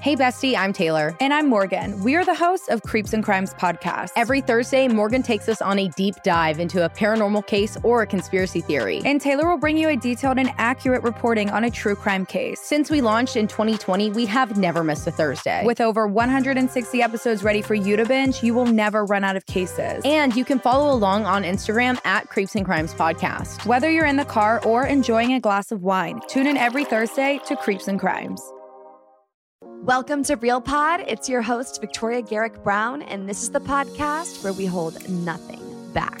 [0.00, 1.14] Hey, bestie, I'm Taylor.
[1.20, 2.02] And I'm Morgan.
[2.02, 4.12] We are the hosts of Creeps and Crimes podcast.
[4.16, 8.06] Every Thursday, Morgan takes us on a deep dive into a paranormal case or a
[8.06, 9.02] conspiracy theory.
[9.04, 12.60] And Taylor will bring you a detailed and accurate reporting on a true crime case.
[12.60, 15.66] Since we launched in 2020, we have never missed a Thursday.
[15.66, 19.44] With over 160 episodes ready for you to binge, you will never run out of
[19.44, 20.00] cases.
[20.06, 23.66] And you can follow along on Instagram at Creeps and Crimes Podcast.
[23.66, 27.38] Whether you're in the car or enjoying a glass of wine, tune in every Thursday
[27.44, 28.40] to Creeps and Crimes.
[29.84, 31.04] Welcome to Real Pod.
[31.08, 35.58] It's your host, Victoria Garrick Brown, and this is the podcast where we hold nothing
[35.94, 36.20] back.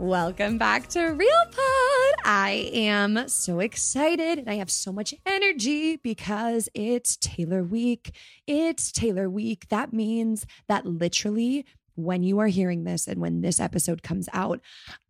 [0.00, 2.14] Welcome back to Real Pod.
[2.24, 8.12] I am so excited and I have so much energy because it's Taylor Week.
[8.44, 9.68] It's Taylor Week.
[9.68, 14.60] That means that literally when you are hearing this and when this episode comes out,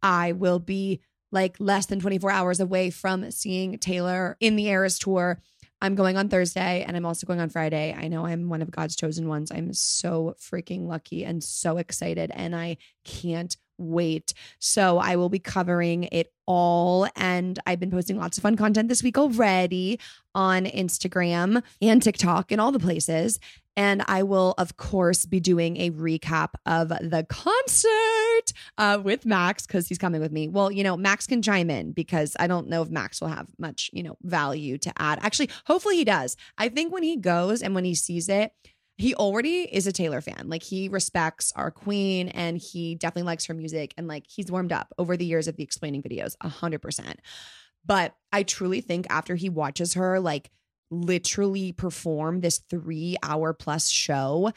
[0.03, 1.01] I will be
[1.33, 5.41] like less than 24 hours away from seeing Taylor in the Eras tour.
[5.81, 7.97] I'm going on Thursday and I'm also going on Friday.
[7.99, 9.51] I know I'm one of God's chosen ones.
[9.51, 14.35] I'm so freaking lucky and so excited and I can't wait.
[14.59, 17.09] So I will be covering it all.
[17.17, 19.99] And I've been posting lots of fun content this week already
[20.35, 23.39] on Instagram and TikTok and all the places.
[23.77, 29.67] And I will, of course, be doing a recap of the concert uh, with Max
[29.67, 30.47] because he's coming with me.
[30.47, 33.49] Well, you know, Max can chime in because I don't know if Max will have
[33.59, 35.19] much, you know, value to add.
[35.23, 36.37] Actually, hopefully he does.
[36.57, 38.53] I think when he goes and when he sees it,
[38.97, 40.49] he already is a Taylor fan.
[40.49, 43.93] Like he respects our queen and he definitely likes her music.
[43.97, 47.21] And like he's warmed up over the years of the explaining videos, a hundred percent.
[47.85, 50.51] But I truly think after he watches her like
[50.91, 54.53] literally perform this three hour plus show,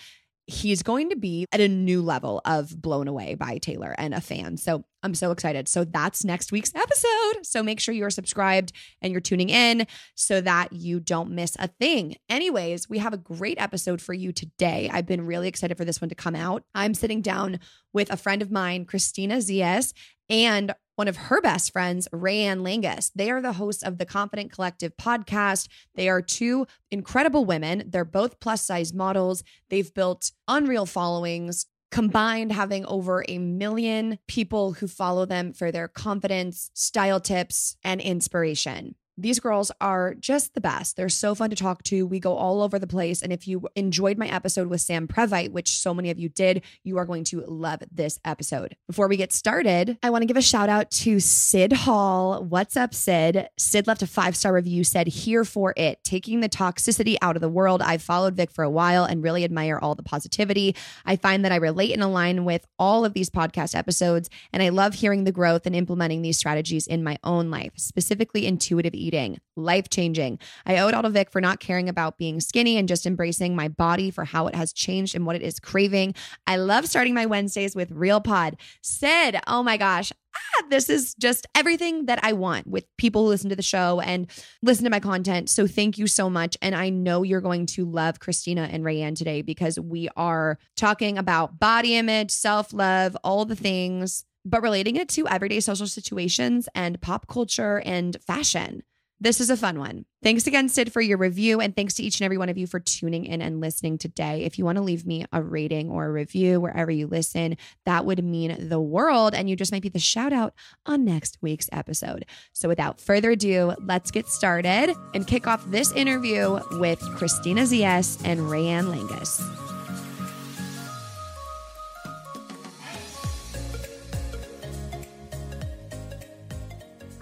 [0.47, 4.21] he's going to be at a new level of blown away by Taylor and a
[4.21, 4.55] fan.
[4.55, 5.67] So I'm so excited.
[5.67, 7.45] So that's next week's episode.
[7.45, 8.71] So make sure you're subscribed
[9.01, 9.85] and you're tuning in
[10.15, 12.15] so that you don't miss a thing.
[12.29, 14.89] Anyways, we have a great episode for you today.
[14.91, 16.63] I've been really excited for this one to come out.
[16.73, 17.59] I'm sitting down
[17.93, 19.93] with a friend of mine, Kristina Zias,
[20.29, 23.11] and one of her best friends, Raeann Langas.
[23.15, 25.67] They are the hosts of the Confident Collective podcast.
[25.93, 27.83] They are two incredible women.
[27.87, 29.43] They're both plus size models.
[29.69, 35.87] They've built unreal followings, combined having over a million people who follow them for their
[35.87, 38.95] confidence, style tips, and inspiration.
[39.19, 40.95] These girls are just the best.
[40.95, 42.05] They're so fun to talk to.
[42.05, 43.23] We go all over the place.
[43.23, 46.61] And if you enjoyed my episode with Sam Previte, which so many of you did,
[46.83, 48.75] you are going to love this episode.
[48.85, 52.43] Before we get started, I want to give a shout out to Sid Hall.
[52.43, 53.49] What's up, Sid?
[53.57, 57.41] Sid left a five star review, said, Here for it, taking the toxicity out of
[57.41, 57.81] the world.
[57.81, 60.75] I've followed Vic for a while and really admire all the positivity.
[61.07, 64.69] I find that I relate and align with all of these podcast episodes, and I
[64.69, 69.39] love hearing the growth and implementing these strategies in my own life, specifically intuitive eating.
[69.55, 70.39] Life changing.
[70.65, 73.55] I owe it all to Vic for not caring about being skinny and just embracing
[73.55, 76.13] my body for how it has changed and what it is craving.
[76.45, 78.57] I love starting my Wednesdays with Real Pod.
[78.81, 83.29] Sid, oh my gosh, ah, this is just everything that I want with people who
[83.29, 84.29] listen to the show and
[84.61, 85.49] listen to my content.
[85.49, 86.57] So thank you so much.
[86.61, 91.17] And I know you're going to love Kristina and Raeann today because we are talking
[91.17, 96.69] about body image, self love, all the things but relating it to everyday social situations
[96.73, 98.81] and pop culture and fashion.
[99.19, 100.05] This is a fun one.
[100.21, 101.59] Thanks again, Sid, for your review.
[101.59, 104.43] And thanks to each and every one of you for tuning in and listening today.
[104.43, 108.05] If you want to leave me a rating or a review wherever you listen, that
[108.05, 109.33] would mean the world.
[109.33, 110.53] And you just might be the shout out
[110.85, 112.25] on next week's episode.
[112.53, 118.21] So without further ado, let's get started and kick off this interview with Kristina Zias
[118.23, 119.66] and Raeann Langas.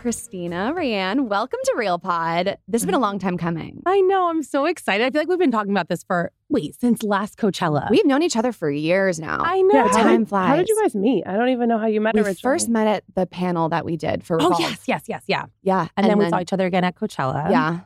[0.06, 2.60] Kristina, Raeann, welcome to Real Pod.
[2.68, 3.82] This has been a long time coming.
[3.88, 4.30] I know.
[4.30, 5.04] I'm so excited.
[5.04, 7.90] I feel like we've been talking about this for wait since last Coachella.
[7.90, 9.40] We've known each other for years now.
[9.42, 9.88] I know.
[9.88, 10.50] The time flies.
[10.50, 11.24] How did you guys meet?
[11.26, 12.36] I don't even know how you met we originally.
[12.36, 15.88] first met at the panel that we did for oh yes, yes, yes, yeah, yeah.
[15.98, 17.50] And, then, we saw each other again at Coachella.
[17.50, 17.80] Yeah.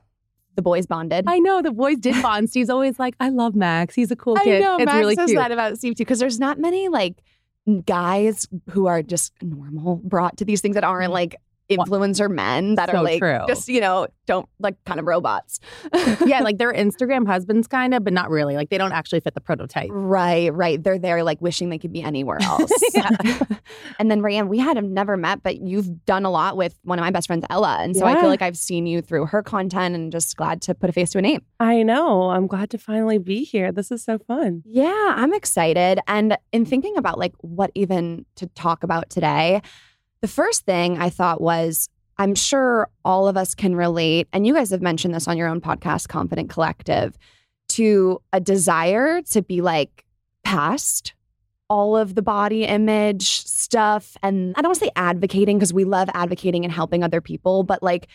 [0.58, 1.24] The boys bonded.
[1.26, 2.50] I know the boys did bond.
[2.50, 3.96] Steve's always like, "I love Max.
[3.96, 4.62] He's a cool I kid.
[4.62, 4.76] know.
[4.76, 7.24] It's Max really says cute." that about Steve too, because there's not many like
[7.86, 11.14] guys who are just normal brought to these things that aren't mm.
[11.14, 11.38] like
[11.70, 13.40] influencer men that So are like true.
[13.48, 15.60] just you know don't like kind of robots.
[16.26, 18.56] yeah, like they're Instagram husbands, kind of, but not really.
[18.56, 19.90] Like they don't actually fit the prototype.
[19.92, 20.82] Right, right.
[20.84, 22.72] They're there like wishing they could be anywhere else.
[23.98, 27.04] and then Raeann, we had never met, but you've done a lot with one of
[27.04, 27.78] my best friends, Ella.
[27.82, 30.76] And so I feel like I've seen you through her content and just glad to
[30.76, 31.42] put a face to a name.
[31.60, 32.30] I know.
[32.30, 33.72] I'm glad to finally be here.
[33.72, 34.62] This is so fun.
[34.66, 36.00] Yeah, I'm excited.
[36.08, 39.62] And in thinking about like what even to talk about today,
[40.22, 44.54] the first thing I thought was I'm sure all of us can relate, and you
[44.54, 47.18] guys have mentioned this on your own podcast, Confident Collective,
[47.70, 50.06] to a desire to be like
[50.44, 51.14] past
[51.70, 54.18] all of the body image stuff.
[54.24, 57.64] And I don't want to say advocating because we love advocating and helping other people,
[57.64, 58.08] but like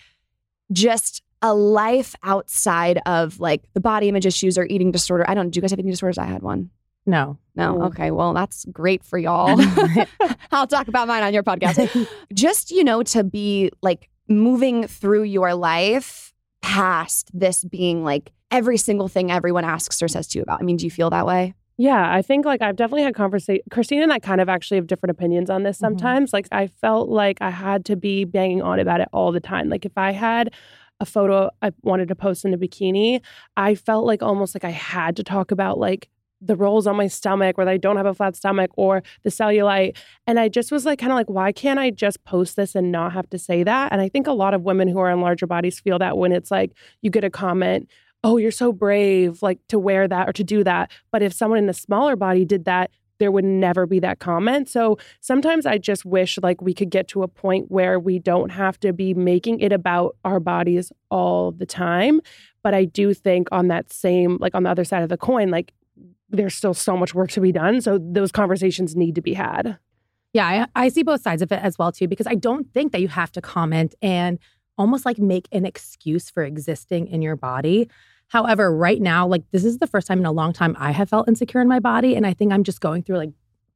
[0.73, 5.25] just a life outside of like the body image issues or eating disorder.
[5.29, 6.19] I don't, do you guys have eating disorders?
[6.19, 6.71] I had one.
[7.06, 7.39] No.
[7.55, 7.83] No.
[7.85, 8.11] Okay.
[8.11, 9.61] Well, that's great for y'all.
[10.53, 12.09] I'll talk about mine on your podcast.
[12.33, 18.77] Just, you know, to be like moving through your life past this being like every
[18.77, 20.61] single thing everyone asks or says to you about.
[20.61, 21.55] I mean, do you feel that way?
[21.77, 23.62] Yeah, I think like I've definitely had conversation.
[23.71, 25.87] Kristina and I kind of actually have different opinions on this mm-hmm.
[25.87, 26.33] sometimes.
[26.33, 29.69] Like I felt like I had to be banging on about it all the time.
[29.69, 30.55] Like if I had
[31.01, 33.21] a photo I wanted to post in a bikini,
[33.56, 36.09] I felt like almost like I had to talk about like
[36.44, 39.31] the rolls on my stomach or that I don't have a flat stomach or the
[39.31, 39.96] cellulite.
[40.26, 42.93] And I just was like, kind of like, why can't I just post this and
[42.93, 43.93] not have to say that?
[43.93, 46.32] And I think a lot of women who are in larger bodies feel that when
[46.32, 47.88] it's like you get a comment,
[48.23, 50.91] oh, you're so brave, like to wear that or to do that.
[51.12, 54.69] But if someone in a smaller body did that, there would never be that comment.
[54.69, 58.50] So sometimes I just wish like we could get to a point where we don't
[58.50, 62.20] have to be making it about our bodies all the time.
[62.62, 65.50] But I do think on that same, like on the other side of the coin,
[65.50, 65.73] like
[66.31, 67.81] there's still so much work to be done.
[67.81, 69.79] So those conversations need to be had.
[70.32, 72.93] Yeah, I, I see both sides of it as well too, because I don't think
[72.93, 74.38] that you have to comment and
[74.76, 77.88] almost like make an excuse for existing in your body.
[78.29, 81.09] However, right now, like this is the first time in a long time I have
[81.09, 82.17] felt insecure in my body.
[82.17, 83.31] And I think I'm just going through like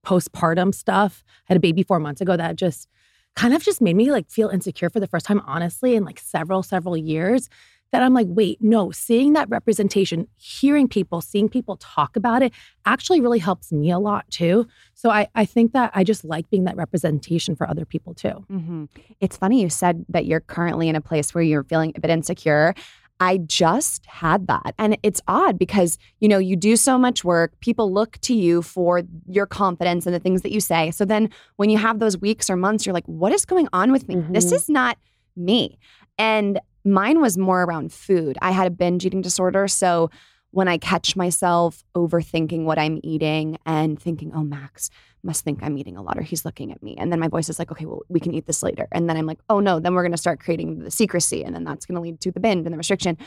[0.04, 1.22] postpartum stuff.
[1.28, 2.88] I had a baby four months ago that just
[3.36, 6.18] kind of just made me like feel insecure for the first time, honestly, in like
[6.18, 7.48] several, several years.
[7.90, 12.52] That I'm like, wait, no, seeing that representation, hearing people, seeing people talk about it
[12.85, 14.67] actually really helps me a lot too.
[14.93, 18.44] So I, I think that I just like being that representation for other people too.
[18.50, 18.85] Mm-hmm.
[19.21, 22.11] It's funny you said that you're currently in a place where you're feeling a bit
[22.11, 22.75] insecure.
[23.21, 24.75] I just had that.
[24.78, 27.59] And it's odd because, you know, you do so much work.
[27.61, 30.90] People look to you for your confidence and the things that you say.
[30.90, 33.92] So then when you have those weeks or months, you're like, what is going on
[33.92, 34.23] with me?
[34.30, 34.57] This Mhm.
[34.57, 34.99] is not
[35.37, 35.78] me.
[36.18, 38.38] And mine was more around food.
[38.42, 39.68] I had a binge eating disorder.
[39.68, 40.11] So
[40.50, 44.90] when I catch myself overthinking what I'm eating and thinking, oh, Max
[45.23, 46.97] must think I'm eating a lot or he's looking at me.
[46.97, 48.88] And then my voice is like, okay, well, we can eat this later.
[48.92, 51.44] And then I'm like, oh, no, then we're going to start creating the secrecy.
[51.44, 53.18] And then that's going to lead to the binge and the restriction.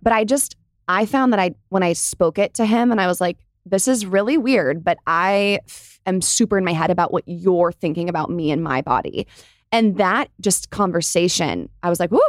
[0.00, 0.56] But I just,
[0.88, 3.86] I found that I, when I spoke it to him and I was like, this
[3.86, 8.08] is really weird, but I f- am super in my head about what you're thinking
[8.08, 9.26] about me and my body.
[9.70, 12.20] And that just conversation, I was like, whoo,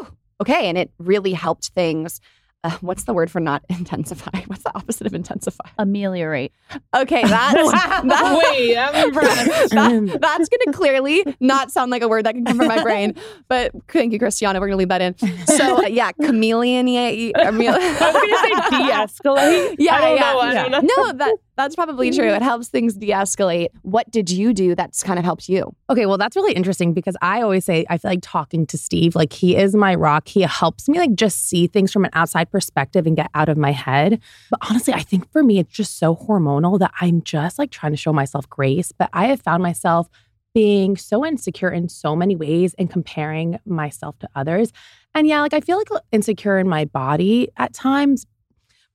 [0.42, 0.68] okay.
[0.70, 2.20] And it really helped things.
[2.66, 4.40] Uh, what's the word for not intensify?
[4.48, 5.68] What's the opposite of intensify?
[5.78, 6.54] Ameliorate.
[6.96, 9.72] Okay, that's that, Wait, I'm impressed.
[9.72, 12.82] that- that's going to clearly not sound like a word that can come from my
[12.82, 13.16] brain.
[13.50, 14.62] But thank you, Christiana.
[14.62, 15.18] We're going to leave that in.
[15.48, 16.88] So uh, yeah, chameleon.
[16.88, 19.76] Amele- I was gonna say de-escalate.
[19.80, 20.40] Yeah, I don't yeah, know.
[20.40, 20.70] I yeah.
[20.70, 21.04] don't know.
[21.04, 22.30] No, that that's probably true.
[22.30, 23.70] It helps things de-escalate.
[23.82, 25.76] What did you do that's kind of helped you?
[25.90, 29.16] Okay, well, that's really interesting because I always say I feel like talking to Steve,
[29.16, 30.28] like he is my rock.
[30.28, 33.58] He helps me like just see things from an outside perspective and get out of
[33.58, 34.22] my head.
[34.50, 37.92] But honestly, I think for me, it's just so hormonal that I'm just like trying
[37.92, 38.92] to show myself grace.
[38.92, 40.10] But I have found myself
[40.54, 44.72] being so insecure in so many ways and comparing myself to others.
[45.16, 48.26] And yeah, like I feel like insecure in my body at times,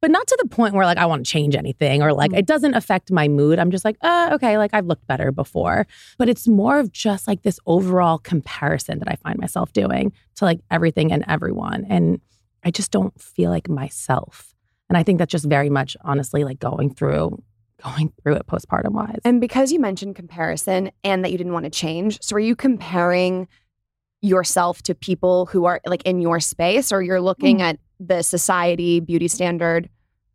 [0.01, 2.39] but not to the point where like I want to change anything or like mm-hmm.
[2.39, 3.59] it doesn't affect my mood.
[3.59, 5.87] I'm just like, uh, okay, like I've looked better before.
[6.19, 10.45] But it's more of just like this overall comparison that I find myself doing to
[10.45, 11.87] like everything and everyone.
[11.89, 12.21] And
[12.65, 14.55] I just don't feel like myself.
[14.89, 17.43] And I think that's just very much honestly like going through
[17.83, 19.21] going through it postpartum wise.
[19.25, 22.57] And because you mentioned comparison and that you didn't want to change, so are you
[22.57, 23.47] comparing
[24.21, 27.63] yourself to people who are like in your space or you're looking mm.
[27.63, 29.89] at the society beauty standard?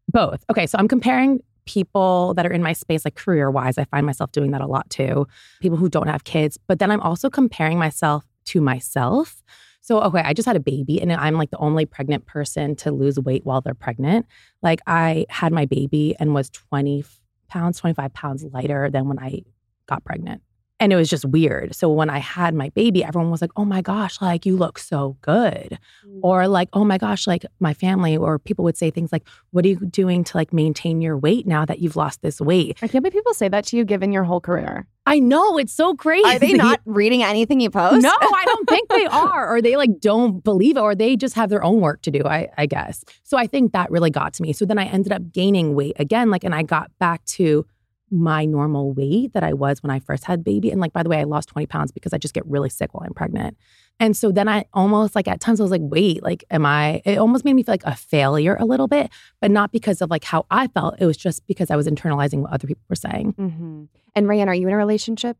[0.10, 0.44] Both.
[0.50, 3.78] Okay, so I'm comparing people that are in my space like career wise.
[3.78, 5.28] I find myself doing that a lot too.
[5.62, 9.42] People who don't have kids, but then I'm also comparing myself to myself.
[9.82, 12.92] So, okay, I just had a baby and I'm like the only pregnant person to
[12.92, 14.26] lose weight while they're pregnant.
[14.62, 17.04] Like, I had my baby and was 20
[17.50, 19.44] pounds, 25 pounds lighter than when I
[19.88, 20.42] got pregnant.
[20.84, 21.74] And it was just weird.
[21.74, 24.78] So when I had my baby, everyone was like, oh my gosh, like you look
[24.78, 25.80] so good.
[26.06, 26.20] Mm.
[26.22, 29.64] Or like, oh my gosh, like my family or people would say things like, what
[29.64, 32.80] are you doing to like maintain your weight now that you've lost this weight?
[32.82, 34.86] I can't believe people say that to you given your whole career.
[35.06, 36.26] I know it's so crazy.
[36.26, 38.04] Are they not reading anything you post?
[38.04, 41.36] No, I don't think they are, or they like don't believe it, or they just
[41.36, 42.24] have their own work to do.
[42.26, 43.06] I, I guess.
[43.24, 44.54] So I think that really got to me.
[44.54, 47.66] So then I ended up gaining weight again, like, and I got back to
[48.14, 50.70] my normal weight that I was when I first had baby.
[50.70, 52.94] And like, by the way, I lost 20 pounds because I just get really sick
[52.94, 53.58] while I'm pregnant.
[54.00, 57.02] And so then I almost like at times I was like, wait, like, am I,
[57.06, 59.10] it almost made me feel like a failure a little bit,
[59.42, 60.96] but not because of like how I felt.
[61.00, 63.34] It was just because I was internalizing what other people were saying.
[63.34, 63.84] Mm-hmm.
[64.16, 65.38] And Raeann, are you in a relationship?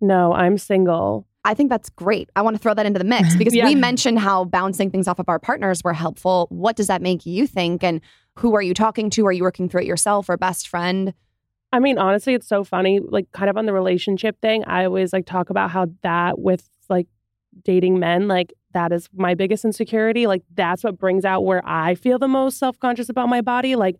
[0.00, 1.26] No, I'm single.
[1.44, 2.30] I think that's great.
[2.36, 3.64] I want to throw that into the mix because yeah.
[3.64, 6.46] we mentioned how bouncing things off of our partners were helpful.
[6.50, 7.82] What does that make you think?
[7.82, 8.00] And
[8.36, 9.26] who are you talking to?
[9.26, 11.12] Are you working through it yourself or best friend?
[11.74, 13.00] I mean, honestly, it's so funny.
[13.00, 16.68] Like, kind of on the relationship thing, I always like talk about how that with
[16.88, 17.08] like
[17.64, 20.28] dating men, like, that is my biggest insecurity.
[20.28, 23.74] Like, that's what brings out where I feel the most self conscious about my body.
[23.74, 23.96] Like,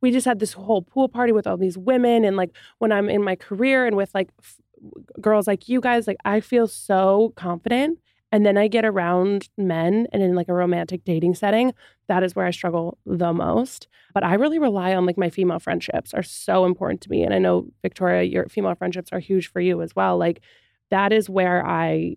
[0.00, 2.24] we just had this whole pool party with all these women.
[2.24, 4.60] And like, when I'm in my career and with like f-
[5.20, 7.98] girls like you guys, like, I feel so confident.
[8.32, 11.72] And then I get around men and in like a romantic dating setting,
[12.08, 13.88] that is where I struggle the most.
[14.14, 17.22] But I really rely on like my female friendships are so important to me.
[17.22, 20.18] And I know, Victoria, your female friendships are huge for you as well.
[20.18, 20.40] Like
[20.90, 22.16] that is where I,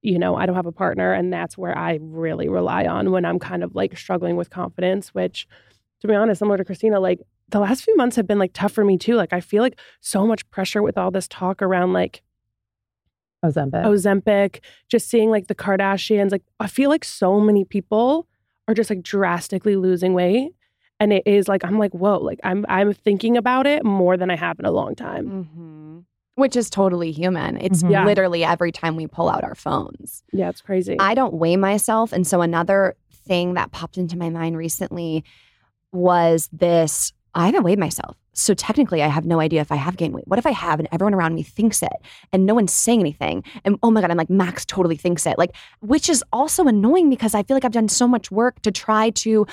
[0.00, 1.12] you know, I don't have a partner.
[1.12, 5.08] And that's where I really rely on when I'm kind of like struggling with confidence,
[5.08, 5.48] which
[6.00, 8.72] to be honest, similar to Kristina, like the last few months have been like tough
[8.72, 9.16] for me too.
[9.16, 12.22] Like I feel like so much pressure with all this talk around like
[13.44, 13.84] Ozempic.
[13.84, 16.32] Ozempic, just seeing like the Kardashians.
[16.32, 18.26] Like, I feel like so many people
[18.66, 20.52] are just like drastically losing weight.
[21.00, 24.30] And it is like, I'm like, whoa, like I'm I'm thinking about it more than
[24.30, 25.26] I have in a long time.
[25.26, 25.98] Mm-hmm.
[26.34, 27.56] Which is totally human.
[27.60, 28.06] It's mm-hmm.
[28.06, 30.22] literally every time we pull out our phones.
[30.32, 30.96] Yeah, it's crazy.
[30.98, 32.12] I don't weigh myself.
[32.12, 35.24] And so another thing that popped into my mind recently
[35.92, 38.16] was this I haven't weighed myself.
[38.32, 40.28] So technically, I have no idea if I have gained weight.
[40.28, 41.92] What if I have and everyone around me thinks it
[42.32, 43.42] and no one's saying anything?
[43.64, 45.38] And oh my God, I'm like, Max totally thinks it.
[45.38, 48.70] Like, which is also annoying because I feel like I've done so much work to
[48.70, 49.46] try to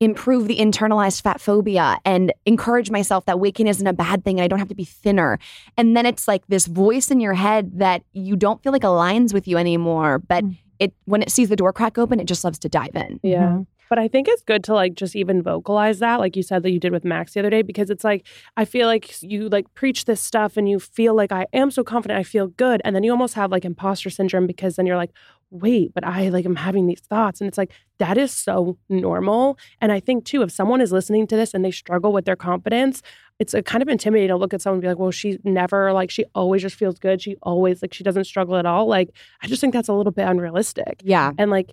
[0.00, 4.38] improve the internalized fat phobia and encourage myself that weight gain isn't a bad thing
[4.38, 5.38] and I don't have to be thinner.
[5.76, 9.32] And then it's like this voice in your head that you don't feel like aligns
[9.32, 10.18] with you anymore.
[10.18, 10.58] But mm.
[10.78, 13.20] it when it sees the door crack open, it just loves to dive in.
[13.22, 13.42] Yeah.
[13.42, 13.62] Mm-hmm.
[13.88, 16.70] But I think it's good to like just even vocalize that, like you said that
[16.70, 18.26] you did with Max the other day, because it's like,
[18.56, 21.84] I feel like you like preach this stuff and you feel like I am so
[21.84, 22.80] confident, I feel good.
[22.84, 25.12] And then you almost have like imposter syndrome because then you're like,
[25.50, 27.40] wait, but I like am having these thoughts.
[27.40, 29.56] And it's like, that is so normal.
[29.80, 32.34] And I think too, if someone is listening to this and they struggle with their
[32.36, 33.02] confidence,
[33.38, 35.92] it's a kind of intimidating to look at someone and be like, well, she never
[35.92, 37.22] like she always just feels good.
[37.22, 38.86] She always like she doesn't struggle at all.
[38.86, 39.10] Like
[39.42, 41.00] I just think that's a little bit unrealistic.
[41.04, 41.32] Yeah.
[41.38, 41.70] And like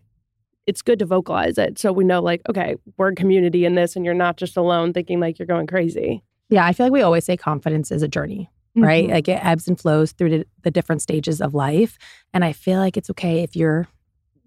[0.72, 3.98] it's good to vocalize it so we know like okay we're a community in this
[3.98, 6.24] and you're not just alone thinking like you're going crazy.
[6.48, 9.04] Yeah i feel like we always say confidence is a journey right?
[9.04, 9.14] Mm-hmm.
[9.14, 11.98] like it ebbs and flows through the different stages of life.
[12.34, 13.86] And i feel like it's okay if you're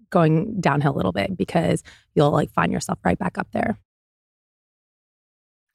[0.09, 1.83] going downhill a little bit because
[2.15, 3.77] you'll like find yourself right back up there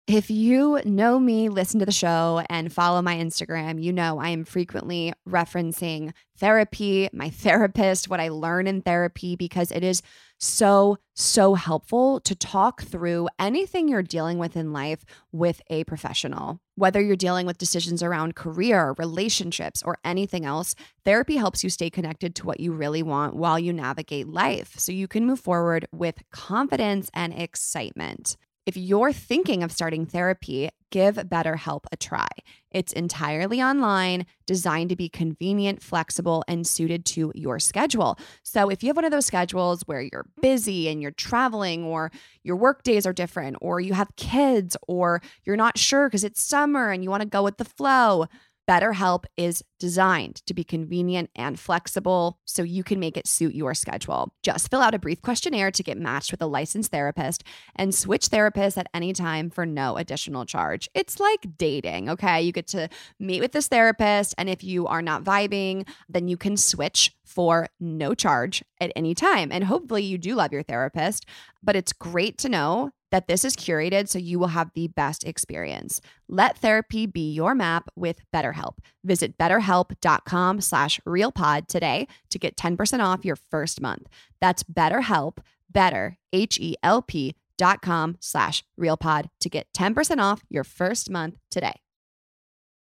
[0.08, 4.29] If you know me, listen to the show, and follow my Instagram, you know I
[4.29, 10.01] am frequently referencing therapy, my therapist, what I learn in therapy, because it is
[10.39, 16.60] so, so helpful to talk through anything you're dealing with in life with a professional.
[16.75, 20.74] Whether you're dealing with decisions around career, relationships, or anything else,
[21.05, 24.91] therapy helps you stay connected to what you really want while you navigate life so
[24.91, 28.36] you can move forward with confidence and excitement.
[28.65, 32.27] If you're thinking of starting therapy, give BetterHelp a try.
[32.70, 38.20] It's entirely online, designed to be convenient, flexible, and suited to your schedule.
[38.44, 42.12] So, if you have one of those schedules where you're busy and you're traveling, or
[42.44, 46.44] your work days are different, or you have kids, or you're not sure because it's
[46.44, 48.27] summer and you want to go with the flow,
[48.71, 53.73] BetterHelp is designed to be convenient and flexible so you can make it suit your
[53.73, 54.33] schedule.
[54.43, 57.43] Just fill out a brief questionnaire to get matched with a licensed therapist
[57.75, 60.87] and switch therapists at any time for no additional charge.
[60.93, 62.41] It's like dating, okay?
[62.41, 62.87] You get to
[63.19, 67.67] meet with this therapist, and if you are not vibing, then you can switch for
[67.81, 69.51] no charge at any time.
[69.51, 71.25] And hopefully, you do love your therapist,
[71.62, 75.24] but it's great to know that this is curated so you will have the best
[75.26, 76.02] experience.
[76.28, 78.78] Let therapy be your map with BetterHelp.
[79.04, 84.08] Visit betterhelp.com slash realpod today to get 10% off your first month.
[84.39, 85.38] That's BetterHelp,
[85.69, 91.80] better, H-E-L-P dot com slash realpod to get 10% off your first month today.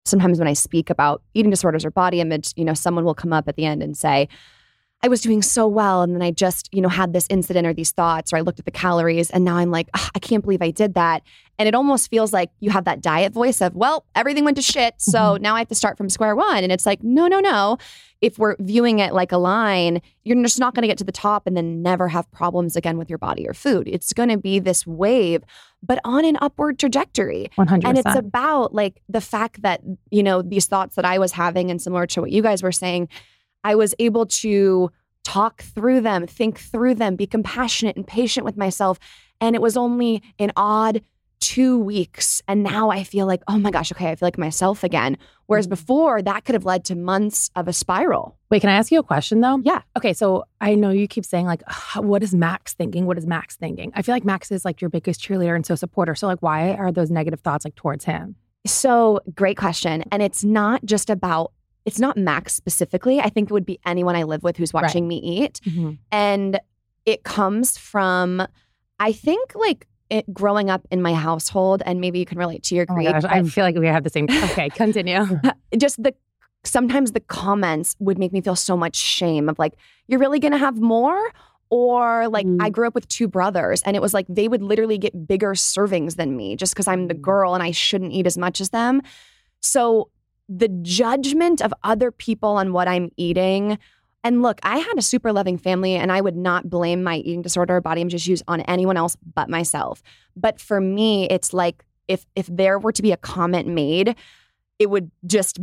[0.05, 3.33] Sometimes when I speak about eating disorders or body image, you know, someone will come
[3.33, 4.29] up at the end and say,
[5.03, 6.03] I was doing so well.
[6.03, 8.59] And then I just, you know, had this incident or these thoughts, or I looked
[8.59, 11.23] at the calories and now I'm like, I can't believe I did that.
[11.59, 14.63] And it almost feels like you have that diet voice of, well, everything went to
[14.63, 14.95] shit.
[14.99, 15.43] So mm-hmm.
[15.43, 16.63] now I have to start from square one.
[16.63, 17.79] And it's like, no, no, no.
[18.23, 21.13] If we're viewing it like a line, you're just not going to get to the
[21.13, 23.87] top and then never have problems again with your body or food.
[23.87, 25.45] It's going to be this wave,
[25.83, 27.51] but on an upward trajectory.
[27.59, 27.85] 100%.
[27.85, 31.71] And it's about like the fact that, you know, these thoughts that I was having
[31.71, 33.09] and similar to what you guys were saying
[33.65, 34.91] I was able to
[35.25, 38.99] talk through them, think through them, be compassionate and patient with myself.
[39.41, 41.03] And it was only an odd
[41.41, 42.43] two weeks.
[42.49, 45.19] And now I feel like, oh my gosh, okay, I feel like myself again.
[45.47, 45.71] Whereas mm.
[45.71, 48.37] before, that could have led to months of a spiral.
[48.51, 49.61] Wait, can I ask you a question though?
[49.65, 49.83] Yeah.
[49.97, 51.63] Okay, so I know you keep saying, like,
[51.97, 53.07] what is Max thinking?
[53.07, 53.93] What is Max thinking?
[53.95, 56.15] I feel like Max is like your biggest cheerleader and so supporter.
[56.15, 58.37] So, like, why are those negative thoughts like towards him?
[58.67, 60.05] So, great question.
[60.11, 61.53] And it's not just about
[61.87, 63.21] it's not Max specifically.
[63.21, 65.09] I think it would be anyone I live with who's watching right.
[65.09, 65.61] me eat.
[65.65, 65.93] Mm-hmm.
[66.11, 66.61] And
[67.07, 68.47] it comes from,
[68.99, 72.75] I think, like it, growing up in my household, and maybe you can relate to
[72.75, 74.27] your oh gosh, I feel like we have the same.
[74.29, 75.41] Okay, continue.
[75.79, 76.13] just the
[76.65, 79.75] sometimes the comments would make me feel so much shame of like,
[80.09, 81.33] you're really gonna have more?
[81.71, 82.59] Or like mm.
[82.61, 85.53] I grew up with two brothers and it was like they would literally get bigger
[85.53, 87.21] servings than me just because I'm the mm.
[87.21, 89.03] girl and I shouldn't eat as much as them.
[89.61, 90.11] So
[90.49, 93.79] the judgment of other people on what I'm eating.
[94.23, 97.43] And look, I had a super loving family, and I would not blame my eating
[97.43, 100.03] disorder or body image issues on anyone else but myself.
[100.37, 104.17] But for me, it's like if if there were to be a comment made,
[104.79, 105.59] it would just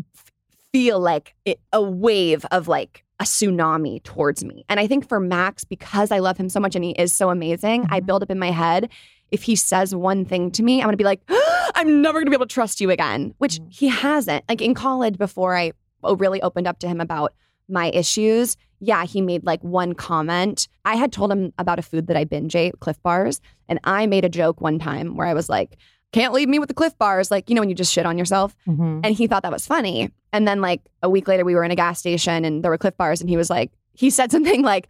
[0.72, 4.66] feel like it, a wave of like a tsunami towards me.
[4.70, 7.30] And I think for Max, because I love him so much and he is so
[7.30, 7.94] amazing, mm-hmm.
[7.94, 8.90] I build up in my head
[9.34, 11.22] if he says one thing to me, I'm to be like,
[11.76, 13.74] I'm never to be able to trust you again, which Mm.
[13.74, 14.46] he hasn't.
[14.48, 17.34] Like in college, before I really opened up to him about
[17.68, 20.68] my issues, yeah, he made like one comment.
[20.86, 24.06] I had told him about a food that I binge ate, Clif Bars, and I
[24.06, 25.78] made a joke one time where I was like,
[26.12, 27.32] can't leave me with the Clif Bars.
[27.32, 28.56] Like, you know, when you just shit on yourself.
[28.68, 29.02] Mhm.
[29.04, 30.12] And he thought that was funny.
[30.32, 32.78] And then, like, a week later, we were in a gas station and there were
[32.78, 34.90] Clif Bars, and he was like, he said something like,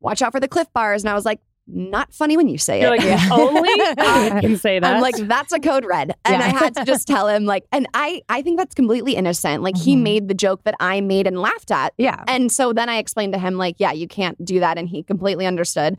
[0.00, 1.02] watch out for the Clif Bars.
[1.04, 2.98] And I was like, not funny when you say You're it.
[3.02, 4.94] like, "If only I can say that.
[4.96, 6.14] I'm like, that's a code red.
[6.24, 9.62] And I had to just tell him, like, and I I think that's completely innocent.
[9.62, 10.02] Like he Mhm.
[10.02, 11.92] made the joke that I made and laughed at.
[11.98, 12.22] Yeah.
[12.28, 14.78] And so then I explained to him, like, yeah, you can't do that.
[14.78, 15.96] And he completely understood.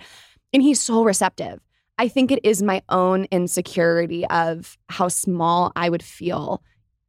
[0.53, 1.59] And he's so receptive.
[1.97, 6.61] I think it is my own insecurity of how small I would feel,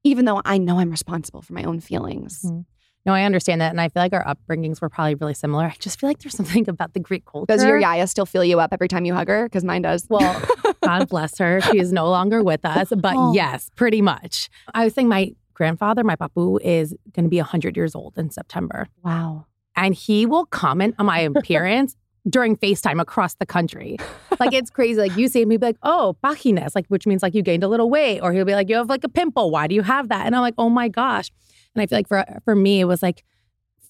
[0.03, 2.43] even though I know I'm responsible for my own feelings.
[2.45, 2.65] Mhm.
[3.09, 3.71] No, I understand that.
[3.71, 5.65] And I feel like our upbringings were probably really similar.
[5.65, 7.47] I just feel like there's something about the Greek culture.
[7.47, 9.45] Does your yaya still fill you up every time you hug her?
[9.45, 10.07] Because mine does.
[10.11, 10.41] Well,
[10.85, 11.63] God bless her.
[11.63, 12.93] She is no longer with us.
[12.95, 13.33] But Oh.
[13.33, 14.51] yes, pretty much.
[14.75, 18.31] I was saying my grandfather, my papu, is going to be 100 years old in
[18.31, 18.87] September.
[19.03, 19.47] wow.
[19.75, 21.97] And he will comment on my appearance
[22.29, 23.97] during FaceTime across the country.
[24.39, 25.01] Like it's crazy.
[25.01, 27.63] Like you see him, he'll be like, oh, páginas, like which means like you gained
[27.63, 28.21] a little weight.
[28.21, 29.51] Or he'll be like, you have like a pimple.
[29.51, 30.27] Why do you have that?
[30.27, 31.31] And I'm like, oh my gosh.
[31.79, 33.25] And I feel like for for me, it was like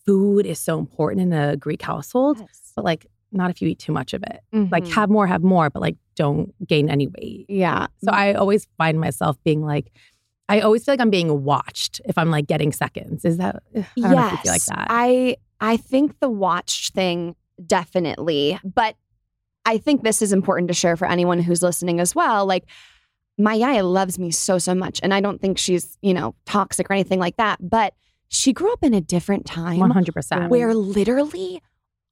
[0.07, 2.39] food is so important in a Greek household,
[2.77, 4.41] but like not if you eat too much of it.
[4.53, 4.93] Like Mhm.
[4.95, 7.47] have more, have more, but like don't gain any weight.
[7.49, 7.87] yeah.
[8.03, 9.93] So I always find myself being like,
[10.49, 13.25] I always feel like I'm being watched if I'm like getting seconds.
[13.27, 13.63] Is that?
[13.77, 14.87] I don't know if you feel like that.
[14.91, 18.97] I I think the watched thing definitely, but
[19.67, 22.47] I think this is important to share for anyone who's listening as well.
[22.47, 22.65] Like
[23.39, 26.91] my yaya loves me so so much, and I don't think she's you know toxic
[26.91, 27.59] or anything like that.
[27.61, 27.95] But
[28.29, 30.51] she grew up in a different time, One hundred percent.
[30.51, 31.63] where literally,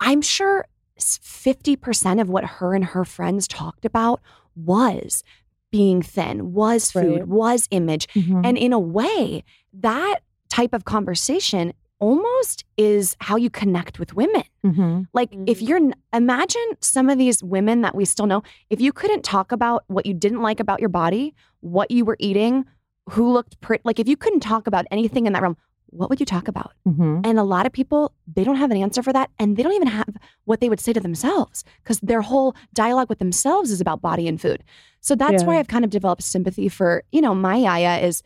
[0.00, 0.66] I'm sure
[0.98, 4.20] fifty percent of what her and her friends talked about
[4.54, 5.22] was
[5.70, 7.28] being thin, was food, Right.
[7.28, 8.06] was image.
[8.14, 8.46] Mhm.
[8.46, 14.42] And in a way, that type of conversation almost is how you connect with women.
[14.64, 15.06] Mhm.
[15.12, 15.80] Like if you're
[16.12, 20.06] imagine some of these women that we still know, if you couldn't talk about what
[20.06, 22.64] you didn't like about your body, what you were eating,
[23.10, 25.56] who looked pretty, like if you couldn't talk about anything in that realm,
[25.90, 26.72] what would you talk about?
[26.86, 27.24] Mhm.
[27.24, 29.30] And a lot of people, they don't have an answer for that.
[29.38, 30.08] And they don't even have
[30.44, 34.26] what they would say to themselves because their whole dialogue with themselves is about body
[34.28, 34.62] and food.
[35.00, 35.46] So that's Yeah.
[35.48, 38.22] why I've kind of developed sympathy for, you know, my Yaya is,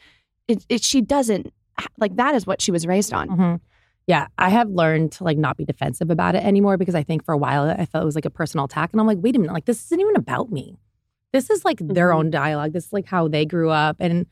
[0.48, 1.52] it, it, she doesn't,
[1.98, 3.28] like, that is what she was raised on.
[3.28, 3.60] Mhm.
[4.06, 7.24] Yeah, I have learned to like not be defensive about it anymore because I think
[7.24, 9.36] for a while I felt it was like a personal attack, and I'm like, wait
[9.36, 10.76] a minute, like this isn't even about me.
[11.32, 12.14] This is like their Mhm.
[12.16, 12.72] own dialogue.
[12.72, 14.26] This is like how they grew up, and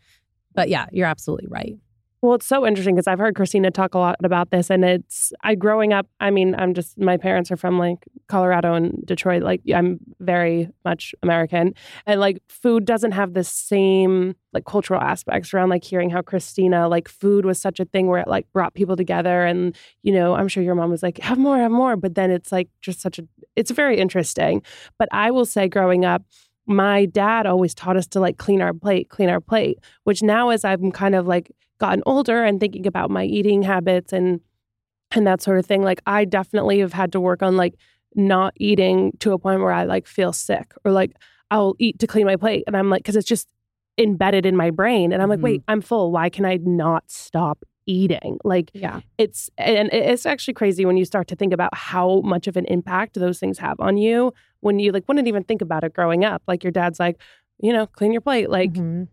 [0.54, 1.76] but yeah, you're absolutely right.
[2.20, 5.32] Well, it's so interesting because I've heard Kristina talk a lot about this, and it's
[5.44, 6.08] I growing up.
[6.18, 9.44] I mean, I'm just my parents are from like Colorado and Detroit.
[9.44, 11.74] Like I'm very much American,
[12.06, 16.90] and like food doesn't have the same like cultural aspects around like hearing how Kristina
[16.90, 20.34] like food was such a thing where it like brought people together, and you know
[20.34, 23.00] I'm sure your mom was like have more, have more, but then it's like just
[23.00, 24.62] such a it's very interesting.
[24.98, 26.24] But I will say, growing up,
[26.66, 30.48] my dad always taught us to like clean our plate, clean our plate, which now
[30.50, 34.40] as I'm kind of like gotten older and thinking about my eating habits and
[35.12, 37.74] and that sort of thing, like I definitely have had to work on like
[38.14, 41.12] not eating to a point where I like feel sick or like
[41.50, 43.48] I'll eat to clean my plate and I'm like cuz it's just
[43.96, 45.42] embedded in my brain and I'm like, Mhm.
[45.42, 46.12] "Wait, I'm full.
[46.12, 49.00] Why can I not stop eating?" Like Yeah.
[49.16, 52.66] it's and it's actually crazy when you start to think about how much of an
[52.66, 56.22] impact those things have on you when you like wouldn't even think about it growing
[56.24, 57.16] up like your dad's like
[57.60, 59.08] you know clean your plate like Mhm.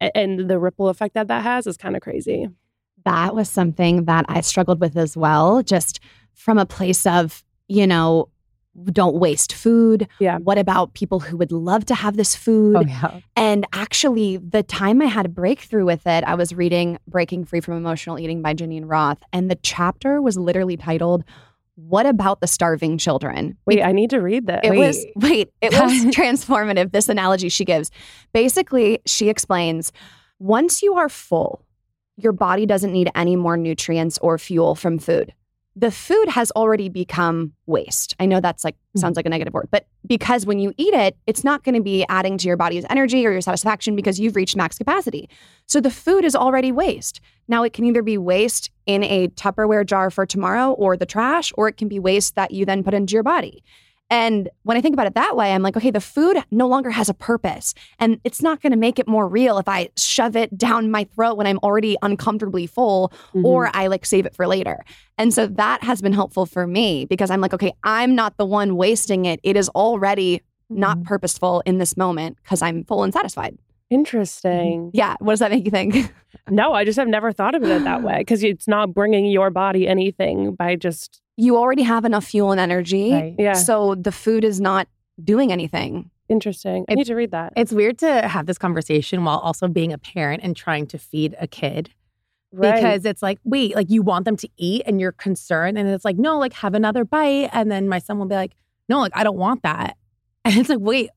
[0.00, 2.48] And the ripple effect that that has is kind of crazy
[3.04, 6.00] that was something that I struggled with as well, just
[6.34, 8.28] from a place of, you know,
[8.92, 10.06] don't waste food.
[10.20, 10.38] Yeah.
[10.38, 12.76] What about people who would love to have this food?
[12.76, 16.98] Oh yeah, And actually, the time I had a breakthrough with it, I was reading
[17.06, 21.24] Breaking Free from Emotional Eating by Geneen Roth, and the chapter was literally titled,
[21.76, 23.56] What About the Starving Children?
[23.66, 27.64] wait i need to read this It was wait, it was transformative this analogy she
[27.64, 27.90] gives.
[28.32, 29.92] Basically, she explains,
[30.38, 31.64] once you are full,
[32.16, 35.32] your body doesn't need any more nutrients or fuel from food.
[35.80, 38.14] The food has already become waste.
[38.20, 39.00] I know that's like hmm.
[39.00, 41.80] sounds like a negative word, but because when you eat it, it's not going to
[41.80, 45.30] be adding to your body's energy or your satisfaction because you've reached max capacity.
[45.66, 47.22] So the food is already waste.
[47.48, 51.50] Now it can either be waste in a Tupperware jar for tomorrow or the trash,
[51.56, 53.64] or it can be waste that you then put into your body.
[54.10, 56.90] And when I think about it that way, I'm like, okay, the food no longer
[56.90, 57.74] has a purpose.
[57.98, 61.04] And it's not going to make it more real if I shove it down my
[61.04, 63.12] throat when I'm already uncomfortably full
[63.44, 63.78] or mm-hmm.
[63.78, 64.84] I like save it for later.
[65.16, 68.46] And so that has been helpful for me because I'm like, okay, I'm not the
[68.46, 69.38] one wasting it.
[69.42, 71.06] It is already not mm-hmm.
[71.06, 73.56] purposeful in this moment because I'm full and satisfied.
[73.90, 74.86] Interesting.
[74.86, 74.90] Mm-hmm.
[74.96, 75.16] Yeah.
[75.18, 76.12] What does that make you think?
[76.48, 79.50] No, I just have never thought of it that way because it's not bringing your
[79.50, 81.20] body anything by just.
[81.40, 83.12] You already have enough fuel and energy.
[83.12, 83.34] Right.
[83.38, 83.52] Yeah.
[83.54, 84.88] So the food is not
[85.22, 86.10] doing anything.
[86.28, 86.84] Interesting.
[86.88, 87.54] I need to read that.
[87.56, 91.34] It's weird to have this conversation while also being a parent and trying to feed
[91.40, 91.90] a kid.
[92.52, 92.74] Right.
[92.74, 95.78] Because it's like, wait, like you want them to eat and you're concerned.
[95.78, 97.50] And it's like, no, like have another bite.
[97.52, 98.52] And then my son will be like,
[98.88, 99.96] no, like I don't want that.
[100.42, 101.10] And it's like, wait,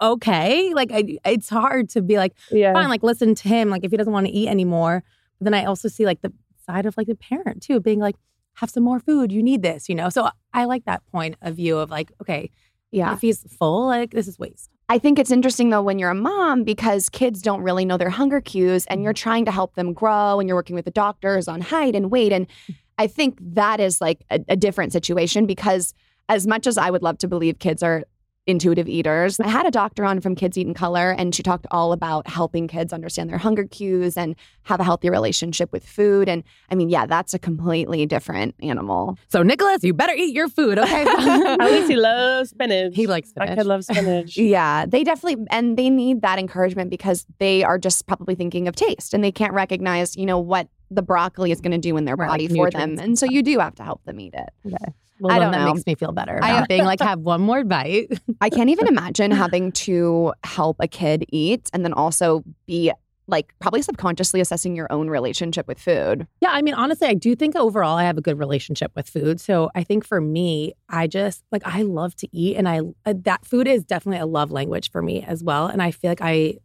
[0.00, 0.72] okay.
[0.72, 2.72] Like I, it's hard to be like, yeah.
[2.72, 3.68] fine, like listen to him.
[3.68, 5.04] Like if he doesn't want to eat anymore.
[5.38, 6.32] But then I also see like the
[6.64, 8.16] side of like the parent too, being like,
[8.60, 9.32] have some more food.
[9.32, 10.10] You need this, you know?
[10.10, 12.50] So I like that point of view of like, okay,
[12.92, 13.14] Yeah.
[13.14, 14.70] if he's full, like this is waste.
[14.90, 18.10] I think it's interesting though when you're a mom because kids don't really know their
[18.10, 19.22] hunger cues and you're mm-hmm.
[19.22, 22.32] trying to help them grow and you're working with the doctors on height and weight.
[22.32, 22.76] And mm.
[22.98, 25.94] I think that is like a, a different situation because
[26.28, 28.04] as much as I would love to believe kids are
[28.46, 31.66] intuitive eaters, I had a doctor on from Kids Eat in Color and she talked
[31.70, 36.28] all about helping kids understand their hunger cues and have a healthy relationship with food.
[36.28, 39.18] And I mean, yeah, that's a completely different animal.
[39.28, 41.04] So Nicholas, you better eat your food, okay?
[41.08, 42.94] At least he loves spinach.
[42.96, 43.58] He likes That spinach.
[43.58, 44.36] kid loves spinach.
[44.50, 48.74] Yeah, they definitely and they need that encouragement because they are just probably thinking of
[48.74, 52.04] taste and they can't recognize, you know, what the broccoli is going to do in
[52.04, 52.98] their Right, body like for them.
[52.98, 54.48] And so you do have to help them eat it.
[54.66, 54.92] Okay.
[55.20, 55.72] Well, I don't that know.
[55.74, 58.08] makes me feel better I- about being like, have one more bite.
[58.40, 62.92] I can't even imagine having to help a kid eat and then also be
[63.26, 66.26] like probably subconsciously assessing your own relationship with food.
[66.40, 69.40] Yeah, I mean, honestly, I do think overall I have a good relationship with food.
[69.40, 73.14] So I think for me, I just like I love to eat, and I uh,
[73.18, 75.66] that food is definitely a love language for me as well.
[75.68, 76.56] And I feel like I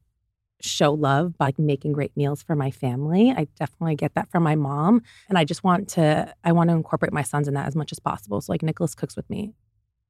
[0.62, 3.32] show love by making great meals for my family.
[3.32, 6.76] I definitely get that from my mom, and I just want to I want to
[6.76, 8.42] incorporate my sons in that as much as possible.
[8.42, 9.54] So like Nicholas cooks with me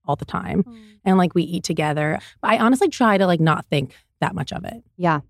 [0.06, 0.78] all the time, mm.
[1.04, 2.20] and like we eat together.
[2.42, 4.84] But I honestly try to like not think that much of it.
[4.98, 5.22] Yeah.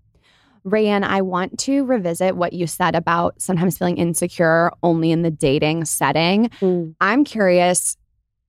[0.66, 5.30] Raeann, I want to revisit what you said about sometimes feeling insecure only in the
[5.30, 6.50] dating setting.
[7.00, 7.96] I'm curious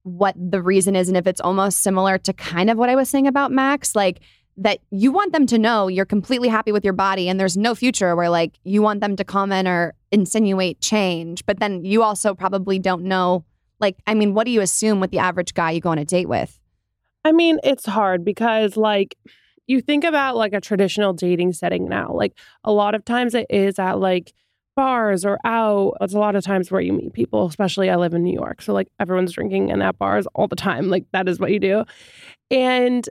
[0.02, 3.10] what the reason is and if it's almost similar to kind of what I was
[3.10, 4.22] saying about Max, like
[4.58, 7.76] that you want them to know you're completely happy with your body and there's no
[7.76, 12.34] future where like you want them to comment or insinuate change, but then you also
[12.34, 13.46] probably don't know
[13.80, 16.06] like I mean, what do you assume with the average guy you go on a
[16.06, 16.60] date with?
[17.24, 19.16] I mean, it's hard because like
[19.68, 22.12] you think about like a traditional dating setting now.
[22.14, 24.34] Like a lot of times it is at like
[24.76, 25.98] bars or out.
[26.02, 28.62] It's a lot of times where you meet people, especially I live in New York.
[28.62, 30.90] So like everyone's drinking and at bars all the time.
[30.90, 31.84] Like that is what you do.
[32.50, 33.08] And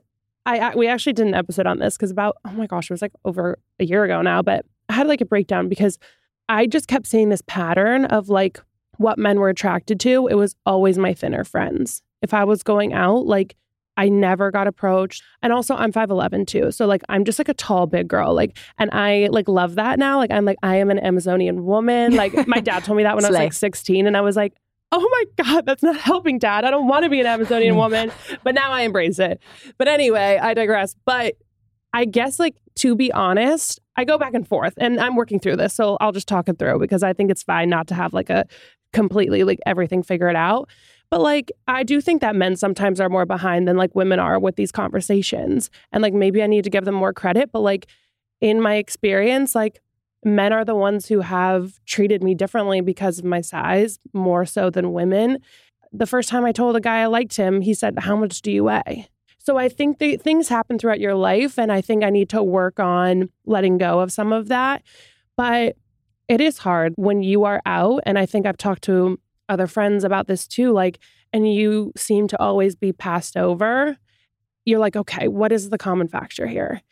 [0.47, 3.03] I we actually did an episode on this because about oh my gosh, it was
[3.03, 5.99] like over a year ago now, but I had like a breakdown because
[6.49, 8.61] I just kept seeing this pattern of like
[8.99, 10.29] what men were attracted to.
[10.29, 12.03] It was always my thinner friends.
[12.23, 13.57] If I was going out, like
[13.97, 15.23] I never got approached.
[15.43, 16.71] And also I'm 5'11 too.
[16.71, 18.33] So like I'm just like a tall, big girl.
[18.33, 20.19] Like and I like love that now.
[20.19, 22.15] Like I'm like, I am an Amazonian woman.
[22.15, 24.07] Like my dad told me that when I was like 16.
[24.07, 24.55] And I was like,
[24.93, 26.65] oh my God, that's not helping dad.
[26.65, 28.11] I don't want to be an Amazonian woman.
[28.45, 29.41] But now I embrace it.
[29.79, 30.95] But anyway, I digress.
[31.05, 31.35] But
[31.93, 35.57] I guess like to be honest, I go back and forth and I'm working through
[35.57, 35.75] this.
[35.75, 38.31] So I'll just talk it through because I think it's fine not to have like
[38.31, 38.45] a
[38.93, 40.69] completely like everything figured out.
[41.11, 44.39] But like I do think that men sometimes are more behind than like women are
[44.39, 45.71] with these conversations.
[45.93, 47.87] And like maybe I need to give them more credit, but like
[48.41, 49.81] in my experience, like
[50.27, 54.69] men are the ones who have treated me differently because of my size more so
[54.69, 55.39] than women.
[55.93, 58.51] The first time I told a guy I liked him, he said, "How much do
[58.51, 59.09] you weigh?"
[59.39, 62.43] So I think that things happen throughout your life and I think I need to
[62.43, 64.83] work on letting go of some of that.
[65.37, 65.77] But
[66.27, 70.03] it is hard when you are out and I think I've talked to other friends
[70.03, 70.99] about this too like
[71.33, 73.97] and you seem to always be passed over.
[74.65, 76.83] You're like, "Okay, what is the common factor here?"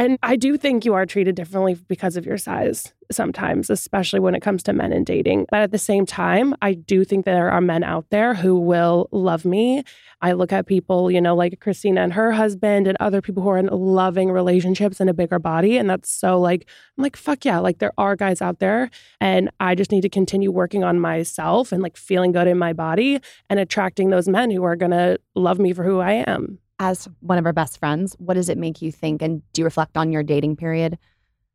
[0.00, 4.36] And I do think you are treated differently because of your size sometimes, especially when
[4.36, 5.46] it comes to men and dating.
[5.50, 9.08] But at the same time, I do think there are men out there who will
[9.10, 9.82] love me.
[10.22, 13.48] I look at people, you know, like Kristina and her husband and other people who
[13.48, 15.76] are in loving relationships in a bigger body.
[15.76, 17.58] And that's so like, I'm like, fuck yeah.
[17.58, 18.90] Like there are guys out there.
[19.20, 22.72] And I just need to continue working on myself and like feeling good in my
[22.72, 26.60] body and attracting those men who are going to love me for who I am.
[26.78, 29.64] As one of our best friends, what does it make you think and do you
[29.64, 30.98] reflect on your dating period?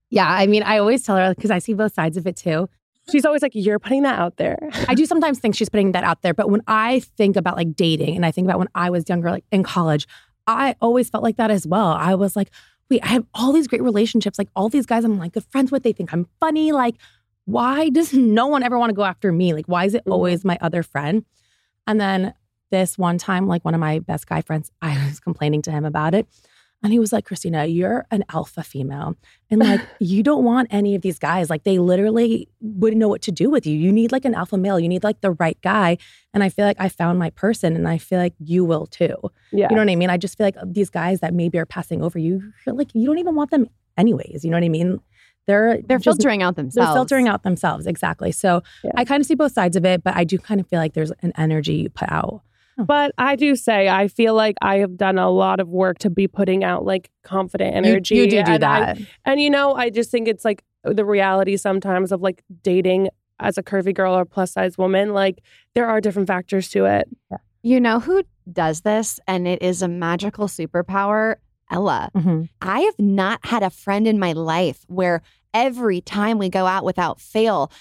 [0.10, 2.70] Yeah, I mean, I always tell her because I see both sides of it too.
[3.12, 4.58] She's always like, You're putting that out there.
[4.88, 7.76] I do sometimes think she's putting that out there, but when I think about like
[7.76, 10.08] dating and I think about when I was younger, like in college,
[10.46, 11.88] I always felt like that as well.
[11.88, 12.50] I was like,
[12.90, 14.38] wait, I have all these great relationships.
[14.38, 16.72] Like all these guys I'm like good friends with, they think I'm funny.
[16.72, 16.96] Like,
[17.46, 19.54] why does no one ever want to go after me?
[19.54, 20.12] Like, why is it mm-hmm.
[20.12, 21.26] always my other friend?
[21.88, 22.34] And then
[22.74, 25.86] this one time, like one of my best guy friends, I was complaining to him
[25.86, 26.28] about it.
[26.82, 29.16] And he was like, Kristina, you're an alpha female.
[29.50, 31.50] And like, you don't want any of these guys.
[31.50, 33.78] Like, they literally wouldn't know what to do with you.
[33.78, 34.78] You need like an alpha male.
[34.80, 35.98] You need like the right guy.
[36.34, 39.16] And I feel like I found my person and I feel like you will too.
[39.54, 39.68] Yeah.
[39.70, 40.10] You know what I mean?
[40.10, 43.06] I just feel like these guys that maybe are passing over you, feel like you
[43.06, 44.44] don't even want them anyways.
[44.44, 45.00] You know what I mean?
[45.48, 46.90] They're They're just- filtering out themselves.
[46.90, 47.88] They're filtering out themselves.
[47.88, 48.34] Exactly.
[48.34, 48.62] So
[48.96, 50.94] I kind of see both sides of it, but I do kind of feel like
[50.96, 52.42] there's an energy you put out.
[52.78, 56.10] But I do say I feel like I have done a lot of work to
[56.10, 58.16] be putting out like confident You- energy.
[58.16, 58.98] you do do and I- that.
[59.26, 63.10] and you know, I just think it's like the reality sometimes of like dating
[63.40, 65.14] as a curvy girl or plus size woman.
[65.14, 65.42] Like
[65.76, 67.08] there are different factors to it.
[67.62, 71.36] You know who does this and it is a magical superpower?
[71.72, 72.10] Ella.
[72.16, 72.44] Mm-hmm.
[72.62, 75.22] I have not had a friend in my life where
[75.54, 77.72] every time we go out without fail,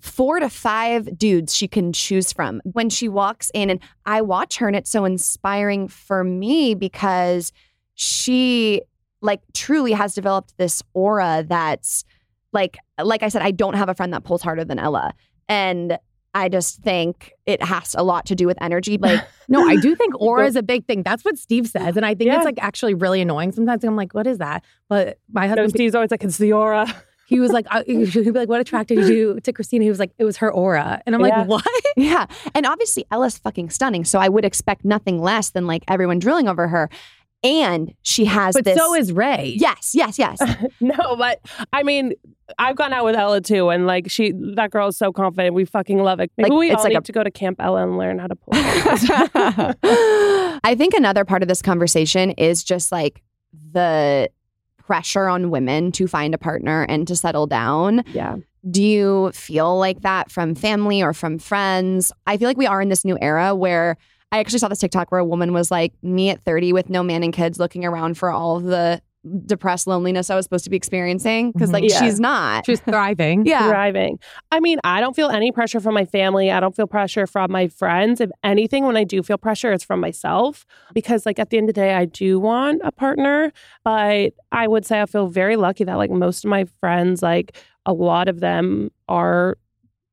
[0.00, 2.60] four to five dudes she can choose from.
[2.64, 7.52] When she walks in and I watch her and it's so inspiring for me because
[7.94, 8.82] she
[9.20, 12.04] like truly has developed this aura that's
[12.52, 15.12] like like I said I don't have a friend that pulls harder than Ella.
[15.48, 15.98] And
[16.34, 18.96] I just think it has a lot to do with energy.
[18.98, 21.02] Like No, I do think aura is a big thing.
[21.02, 21.96] That's what Steve says.
[21.96, 22.36] And I think Yeah.
[22.36, 23.82] it's like actually really annoying sometimes.
[23.82, 24.62] I'm like, what is that?
[24.88, 26.86] But my No, husband, Steve's always like, it's the aura.
[27.28, 29.82] He was like, I, uh, he'd be like, what attracted you to Kristina?
[29.82, 31.00] He was like, it was her aura.
[31.06, 31.44] And I'm like, Yeah.
[31.44, 31.64] what?
[31.96, 32.26] Yeah.
[32.54, 34.04] And obviously Ella's fucking stunning.
[34.04, 36.88] So I would expect nothing less than like everyone drilling over her.
[37.44, 39.54] And she has But this so is Ray.
[39.58, 40.40] Yes, yes, yes.
[40.80, 41.40] no, but
[41.72, 42.14] I mean,
[42.58, 45.54] I've gone out with Ella too, and like she, that girl is so confident.
[45.54, 46.32] We fucking love it.
[46.36, 48.18] Maybe Like, we it's all like need a- to go to Camp Ella and learn
[48.18, 48.54] how to pull.
[50.64, 53.22] I think another part of this conversation is just like
[53.72, 54.28] the
[54.88, 58.02] pressure on women to find a partner and to settle down.
[58.08, 58.36] yeah.
[58.68, 62.10] Do you feel like that from family or from friends?
[62.26, 63.96] I feel like we are in this new era where
[64.32, 67.02] I actually saw this TikTok where a woman was like, me at 30 with no
[67.02, 69.00] man and kids looking around for all the
[69.46, 71.52] depressed loneliness I was supposed to be experiencing.
[71.54, 71.98] Cause like Yeah.
[72.00, 72.66] she's not.
[72.66, 73.46] She's thriving.
[73.46, 73.68] yeah.
[73.68, 74.18] thriving.
[74.52, 76.50] I mean, I don't feel any pressure from my family.
[76.50, 78.20] I don't feel pressure from my friends.
[78.20, 80.64] If anything, when I do feel pressure, it's from myself
[80.94, 83.52] because, like, at the end of the day, I do want a partner.
[83.84, 87.56] But I would say I feel very lucky that, like, most of my friends, like,
[87.86, 89.56] a lot of them are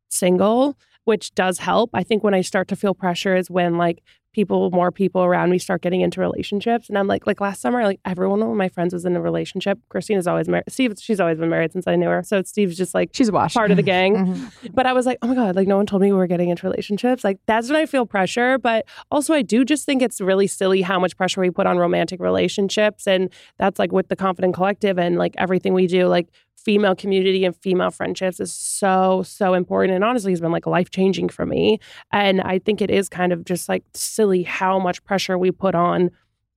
[0.09, 1.89] single, which does help.
[1.93, 4.01] I think when I start to feel pressure is when, like,
[4.35, 7.83] people more people around me start getting into relationships and i'm like like last summer
[7.83, 11.37] like everyone of my friends was in a relationship kristina's always married steve she's always
[11.39, 13.55] been married since i knew her so steve's just like She's washed.
[13.55, 14.15] part of the gang.
[14.15, 14.67] Mm-hmm.
[14.73, 16.49] But I was like, oh my God, like no one told me we were getting
[16.49, 17.23] into relationships.
[17.23, 18.57] Like that's when I feel pressure.
[18.57, 21.77] But also, I do just think it's really silly how much pressure we put on
[21.77, 23.07] romantic relationships.
[23.07, 26.27] And that's like with the Confident Collective and like everything we do, like
[26.65, 29.93] female community and female friendships is so, so important.
[29.95, 31.79] And honestly, has been like life changing for me.
[32.11, 35.75] And I think it is kind of just like silly how much pressure we put
[35.75, 36.09] on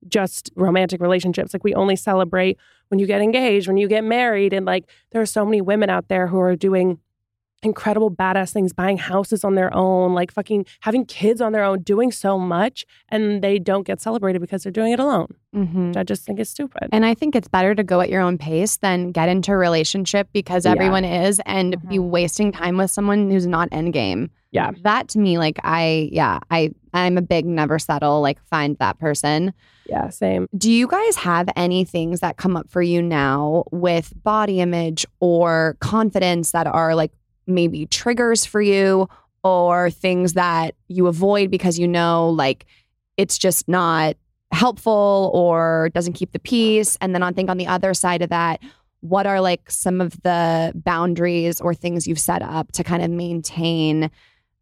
[0.07, 1.53] just romantic relationships.
[1.53, 4.51] Like we only celebrate when you get engaged, when you get married.
[4.51, 6.99] And like there are so many women out there who are doing
[7.63, 11.81] incredible badass things, buying houses on their own, like fucking having kids on their own,
[11.81, 12.85] doing so much.
[13.09, 15.27] And they don't get celebrated because they're doing it alone.
[15.55, 15.87] Mhm.
[15.89, 16.87] Which I just think is stupid.
[16.91, 19.57] And I think it's better to go at your own pace than get into a
[19.57, 20.71] relationship because Yeah.
[20.71, 24.29] everyone is and be wasting time with someone who's not endgame.
[24.51, 24.71] Yeah.
[24.83, 28.97] That to me, like I yeah, I I'm a big never settle, like find that
[28.99, 29.53] person.
[29.87, 30.47] Yeah, same.
[30.57, 35.05] Do you guys have any things that come up for you now with body image
[35.19, 37.11] or confidence that are like
[37.49, 39.07] maybe triggers for you
[39.43, 42.65] or things that you avoid because you know like
[43.17, 44.15] it's just not
[44.51, 46.97] helpful or doesn't keep the peace?
[47.01, 48.61] And then I think on the other side of that,
[49.01, 53.09] what are like some of the boundaries or things you've set up to kind of
[53.09, 54.11] maintain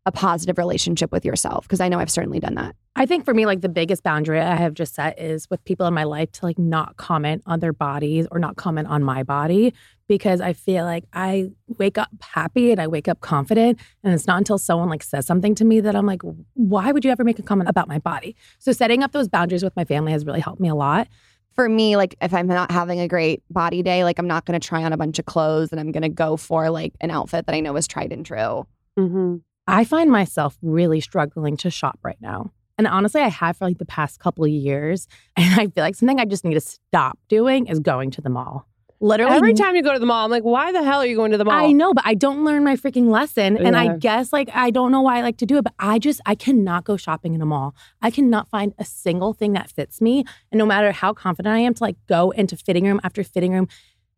[0.05, 1.65] a positive relationship with yourself?
[1.65, 2.75] Because I know I've certainly done that.
[2.95, 5.85] I think for me, like the biggest boundary I have just set is with people
[5.85, 9.23] in my life to like not comment on their bodies or not comment on my
[9.23, 9.73] body
[10.07, 13.79] because I feel like I wake up happy and I wake up confident.
[14.03, 16.21] And it's not until someone like says something to me that I'm like,
[16.53, 18.35] why would you ever make a comment about my body?
[18.59, 21.07] So setting up those boundaries with my family has really helped me a lot.
[21.55, 24.59] for me, like if I'm not having a great body day, like I'm not going
[24.59, 27.09] to try on a bunch of clothes and I'm going to go for like an
[27.09, 28.67] outfit that I know is tried and true.
[28.97, 29.37] Mm-hmm.
[29.65, 32.51] I find myself really struggling to shop right now.
[32.77, 35.07] And honestly, I have for like the past couple of years.
[35.35, 38.29] And I feel like something I just need to stop doing is going to the
[38.29, 38.67] mall.
[38.99, 41.15] Literally, Every time you go to the mall, I'm like, why the hell are you
[41.15, 41.53] going to the mall?
[41.53, 43.57] I know, but I don't learn my freaking lesson.
[43.57, 45.99] And I guess like I don't know why I like to do it, but I
[45.99, 47.75] just I cannot go shopping in a mall.
[48.01, 50.25] I cannot find a single thing that fits me.
[50.51, 53.51] And no matter how confident I am to like go into fitting room after fitting
[53.51, 53.67] room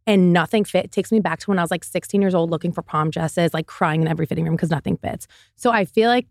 [0.08, 2.50] and nothing fit, it takes me back to when I was like 16 years old
[2.50, 5.28] looking for prom dresses, like crying in every fitting room because nothing fits.
[5.56, 6.28] So I feel like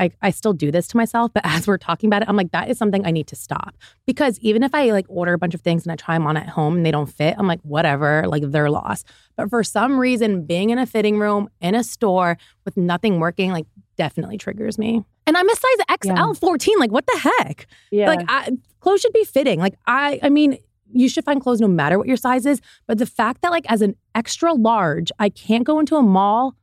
[0.00, 2.50] I, I still do this to myself, but as we're talking about it, I'm like,
[2.52, 3.76] that is something I need to stop.
[4.06, 6.36] Because even if I like order a bunch of things and I try them on
[6.36, 9.06] at home and they don't fit, I'm like, whatever, like they're lost.
[9.36, 13.52] But for some reason, being in a fitting room in a store with nothing working,
[13.52, 15.04] like definitely triggers me.
[15.26, 16.32] And I'm a size XL Yeah.
[16.32, 16.78] 14.
[16.78, 17.66] Like, what the heck?
[17.92, 18.08] Yeah.
[18.08, 19.60] Like, I, clothes should be fitting.
[19.60, 20.56] Like, I, I mean,
[20.92, 22.60] you should find clothes no matter what your size is.
[22.88, 26.56] But the fact that, like, as an extra large, I can't go into a mall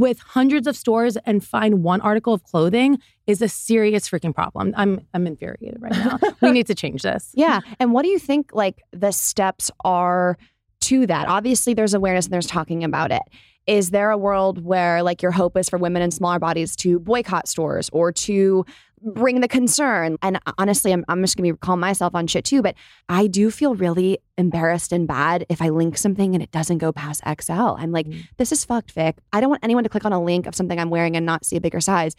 [0.00, 4.72] with hundreds of stores and find one article of clothing is a serious freaking problem.
[4.74, 6.18] I'm, I'm infuriated right now.
[6.40, 7.30] we need to change this.
[7.34, 7.60] Yeah.
[7.78, 10.38] And what do you think like the steps are
[10.82, 11.28] to that?
[11.28, 13.22] Obviously, there's awareness and there's talking about it.
[13.66, 16.98] Is there a world where like your hope is for women in smaller bodies to
[16.98, 18.64] boycott stores or to
[19.02, 20.16] bring the concern?
[20.22, 22.74] And uh, honestly, I'm, I'm just gonna be calling myself on shit too, but
[23.08, 26.92] I do feel really embarrassed and bad if I link something and it doesn't go
[26.92, 27.52] past XL.
[27.52, 28.26] I'm like, mm.
[28.38, 29.18] this is fucked, Vic.
[29.32, 31.44] I don't want anyone to click on a link of something I'm wearing and not
[31.44, 32.16] see a bigger size.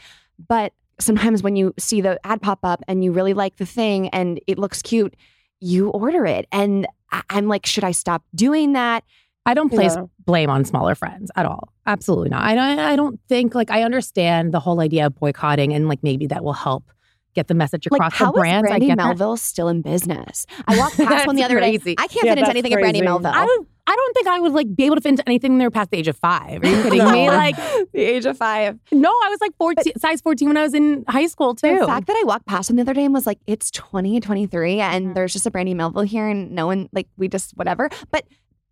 [0.48, 4.10] But sometimes when you see the ad pop up and you really like the thing
[4.10, 5.16] and it looks cute,
[5.60, 6.48] you order it.
[6.52, 9.04] And I- I'm like, should I stop doing that?
[9.46, 10.06] I don't place Yeah.
[10.26, 11.70] blame on smaller friends at all.
[11.88, 12.44] Absolutely not.
[12.44, 16.04] I don't, I don't think like I understand the whole idea of boycotting and like
[16.04, 16.92] maybe that will help
[17.34, 18.66] get the message Like, across how for brands.
[18.68, 19.04] is Brandy I get that.
[19.06, 20.46] Melville still in business?
[20.68, 21.96] I walked past one the other crazy.
[21.96, 21.96] day.
[21.98, 23.02] I can't Yeah, fit into that's anything at Brandy.
[23.02, 23.32] Melville.
[23.34, 25.72] I don't, I don't think I would like be able to fit into anything there
[25.72, 26.62] past the age of five.
[26.64, 27.30] Are you kidding me?
[27.30, 27.56] Like
[27.94, 28.78] the age of five.
[28.92, 31.80] No, I was like 14, size 14 when I was in high school too.
[31.80, 34.82] The fact that I walked past him the other day and was like, it's 2023
[34.82, 37.90] and there's just a Brandy Melville here and no one, like, we just, whatever.
[38.12, 38.26] But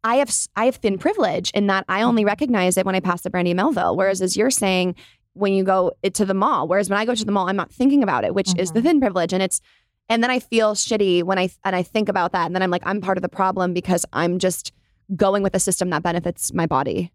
[0.03, 3.21] I have, I have thin privilege in that I only recognize it when I pass
[3.21, 3.95] the Brandy Melville.
[3.95, 4.95] Whereas as you're saying,
[5.33, 7.55] when you go eh, to the mall, whereas when I go to the mall, I'm
[7.55, 8.87] not thinking about it, which is the mm-hmm.
[8.87, 9.33] thin privilege.
[9.33, 9.61] And it's,
[10.07, 12.45] and then I feel shitty when I, and I think about that.
[12.45, 14.71] And then I'm like, I'm part of the problem because I'm just
[15.15, 17.11] going with a system that benefits my body.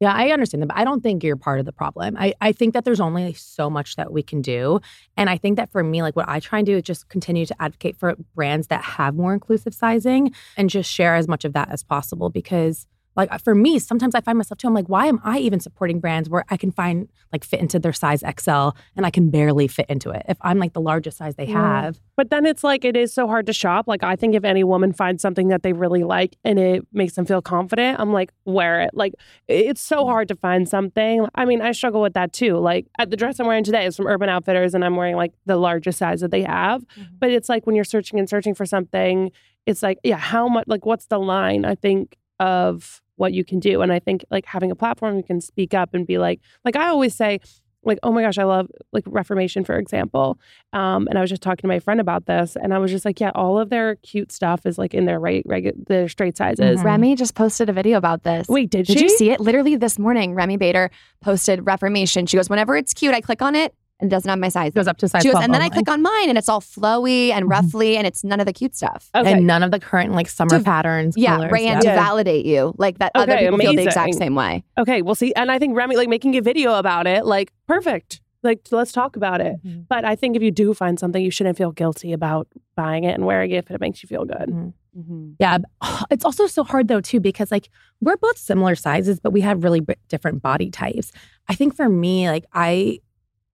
[0.00, 2.16] Yeah, I understand that, but I don't think you're part of the problem.
[2.16, 4.80] I, I think that there's only so much that we can do.
[5.16, 7.44] And I think that for me, like what I try and do is just continue
[7.46, 11.52] to advocate for brands that have more inclusive sizing and just share as much of
[11.54, 12.30] that as possible.
[12.30, 12.86] Because
[13.18, 16.00] like for me, sometimes I find myself too, I'm like, why am I even supporting
[16.00, 19.68] brands where I can find like fit into their size XL and I can barely
[19.68, 21.82] fit into it if I'm like the largest size they Yeah.
[21.82, 22.00] have?
[22.16, 23.86] But then it's like it is so hard to shop.
[23.86, 27.14] Like I think if any woman finds something that they really like and it makes
[27.14, 28.90] them feel confident, I'm like, wear it.
[28.94, 29.14] Like
[29.48, 31.26] it's so hard to find something.
[31.34, 32.56] I mean, I struggle with that too.
[32.56, 35.56] Like the dress I'm wearing today is from Urban Outfitters and I'm wearing like the
[35.56, 36.82] largest size that they have.
[36.82, 37.02] Mm-hmm.
[37.18, 39.32] But it's like when you're searching and searching for something,
[39.66, 43.60] it's like, yeah, how much like what's the line, I think, of what you can
[43.60, 43.82] do.
[43.82, 46.76] And I think like having a platform you can speak up and be like, like
[46.76, 47.40] I always say,
[47.84, 50.38] like, oh my gosh, I love like Reformation, for example.
[50.72, 53.04] Um, and I was just talking to my friend about this, and I was just
[53.04, 56.36] like, yeah, all of their cute stuff is like in their right, regular, their straight
[56.36, 56.82] sizes.
[56.82, 58.48] Remy just posted a video about this.
[58.48, 59.40] Wait, did Did you see it?
[59.40, 60.90] Literally this morning, Remy Bader
[61.20, 62.26] posted Reformation.
[62.26, 64.72] She goes, whenever it's cute, I click on it and doesn't have my size.
[64.72, 66.48] Goes up to size She goes, 12 and then I click on mine and it's
[66.48, 69.10] all flowy and ruffly and it's none of the cute stuff.
[69.14, 71.16] And none of the current like summer To- patterns.
[71.16, 72.74] Yeah, colors, Raeann, to validate you.
[72.78, 74.64] Like that other Okay, people feel the exact same way.
[74.78, 78.20] Okay, we'll see, and I think Remy, like making a video about it, like perfect.
[78.44, 79.56] Like, let's talk about it.
[79.64, 79.80] Mm-hmm.
[79.88, 82.46] But I think if you do find something, you shouldn't feel guilty about
[82.76, 84.70] buying it and wearing it if it makes you feel good.
[84.96, 85.30] Mm-hmm.
[85.40, 85.58] Yeah,
[86.10, 87.68] it's also so hard though too because like
[88.00, 91.10] we're both similar sizes, but we have really b- different body types.
[91.48, 93.00] I think for me, like I,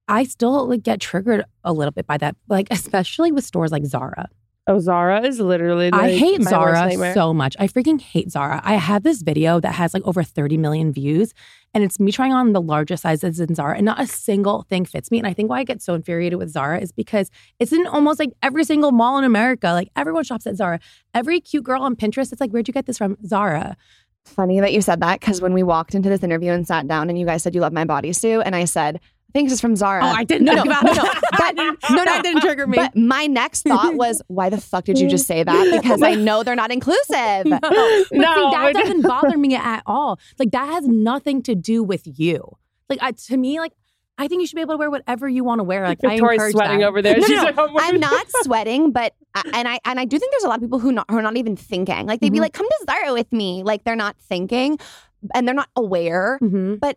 [0.09, 3.84] I still like get triggered a little bit by that, like especially with stores like
[3.84, 4.28] Zara.
[4.66, 5.90] Oh, Zara is literally.
[5.92, 7.12] I hate my Zara nightmare.
[7.12, 7.55] so much.
[7.59, 8.62] I freaking hate Zara.
[8.64, 11.34] I have this video that has like over 30 million views,
[11.74, 14.86] and it's me trying on the largest sizes in Zara, and not a single thing
[14.86, 15.18] fits me.
[15.18, 18.18] And I think why I get so infuriated with Zara is because it's in almost
[18.18, 19.66] like every single mall in America.
[19.72, 20.80] Like everyone shops at Zara.
[21.12, 23.18] Every cute girl on Pinterest, it's like, where'd you get this from?
[23.26, 23.76] Zara.
[24.24, 27.11] Funny that you said that because when we walked into this interview and sat down
[27.11, 29.00] and you guys said you love my body bodysuit and I said,
[29.35, 30.03] thanks, it's from Zara.
[30.05, 31.20] Oh, I didn't no, no, think no, no, that.
[31.39, 31.64] But, no,
[31.97, 32.76] no, That didn't trigger me.
[32.78, 35.80] But my next thought was, why the fuck did you just say that?
[35.82, 37.45] Because I know they're not inclusive.
[37.45, 37.74] No, but
[38.09, 40.18] see, that doesn't bother me at all.
[40.39, 42.57] Like that has nothing to do with you.
[42.89, 43.72] Like I, to me, like
[44.16, 45.82] I think you should be able to wear whatever you want to wear.
[45.89, 46.87] Like I Victoria's encourage sweating that.
[46.87, 47.16] over there.
[47.18, 47.68] No, She's no, like, no.
[47.68, 49.12] "Oh, I'm not sweating, but
[49.53, 51.22] and I and I do think there's a lot of people who not, who are
[51.22, 52.07] not even thinking.
[52.07, 52.43] Like they'd be Mhm.
[52.43, 54.78] like, "Come to Zara with me." Like they're not thinking,
[55.35, 56.39] and they're not aware.
[56.41, 56.78] Mhm.
[56.78, 56.97] But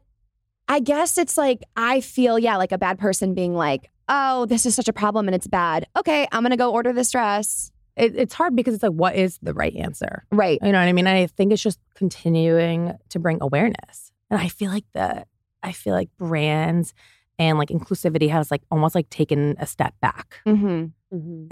[0.68, 4.65] I guess it's like I feel yeah, like a bad person being like, "Oh, this
[4.65, 7.72] is such a problem and it's bad." Okay, I'm gonna go order this dress.
[7.95, 10.24] It, it's hard because it's like, what is the right answer?
[10.32, 10.59] Right.
[10.61, 11.07] You know what I mean?
[11.07, 15.26] I think it's just continuing to bring awareness, and I feel like the,
[15.63, 16.93] I feel like brands
[17.39, 20.41] and like inclusivity has like almost like taken a step back.
[20.45, 20.88] Mm-hmm.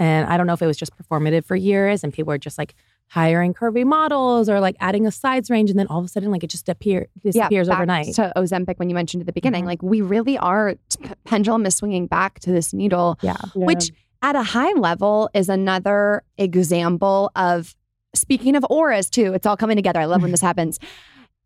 [0.00, 2.58] And I don't know if it was just performative for years and people were just
[2.58, 2.74] like
[3.08, 6.30] hiring curvy models or like adding a size range and then all of a sudden
[6.30, 8.14] like it just appear disappears back overnight.
[8.16, 9.68] To Ozempic, when you mentioned at the beginning, Mhm.
[9.68, 13.36] like we really are p- pendulum is swinging back to this needle, yeah.
[13.54, 13.90] which
[14.22, 17.76] at a high level is another example of
[18.14, 19.34] speaking of auras too.
[19.34, 20.00] It's all coming together.
[20.00, 20.78] I love when this happens.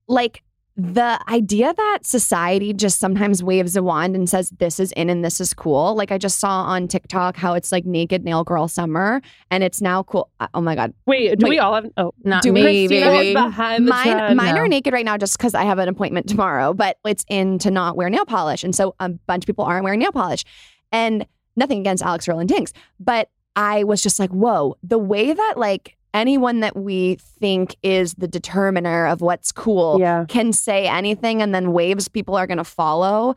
[0.08, 0.42] Like
[0.82, 5.22] the idea that society just sometimes waves a wand and says this is in and
[5.24, 5.94] this is cool.
[5.94, 9.20] Like I just saw on TikTok how it's like naked nail girl summer
[9.50, 10.30] and it's now cool.
[10.40, 10.94] Uh, Oh my god.
[11.06, 11.50] Wait, do Wait.
[11.50, 11.86] we all have?
[11.96, 13.34] Oh, Not Do me, baby.
[13.34, 14.36] behind the mine trend.
[14.36, 14.62] mine No.
[14.62, 17.70] are naked right now just because I have an appointment tomorrow, but it's in to
[17.70, 18.64] not wear nail polish.
[18.64, 20.44] And so a bunch of people aren't wearing nail polish.
[20.92, 21.26] And
[21.56, 25.96] nothing against Alex Roland Dinks, but I was just like, whoa, the way that like
[26.14, 30.24] anyone that we think is the determiner of what's cool Yeah.
[30.28, 33.34] can say anything and then waves people are going to follow.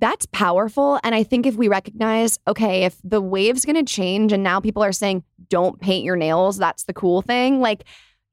[0.00, 1.00] That's powerful.
[1.02, 4.60] And I think if we recognize, okay, if the wave's going to change and now
[4.60, 7.60] people are saying, don't paint your nails, that's the cool thing.
[7.60, 7.84] Like,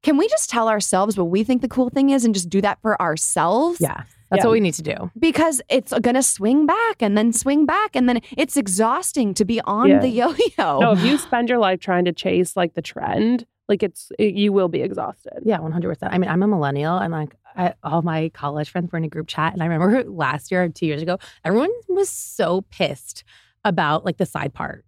[0.02, 2.60] can we just tell ourselves what we think the cool thing is and just do
[2.60, 3.80] that for ourselves?
[3.80, 4.02] Yeah.
[4.30, 4.46] That's Yeah.
[4.46, 5.10] what we need to do.
[5.18, 7.96] Because it's going to swing back and then swing back.
[7.96, 9.98] And then it's exhausting to be on Yeah.
[10.00, 10.78] the yo yo.
[10.80, 14.34] No, if you spend your life trying to chase like the trend, like it's it,
[14.34, 15.40] you will be exhausted.
[15.44, 15.96] Yeah, 100%.
[16.02, 19.08] I mean, I'm a millennial and like I, all my college friends were in a
[19.08, 19.52] group chat.
[19.52, 23.24] And I remember last year, two years ago, everyone was so pissed
[23.64, 24.84] about like the side part.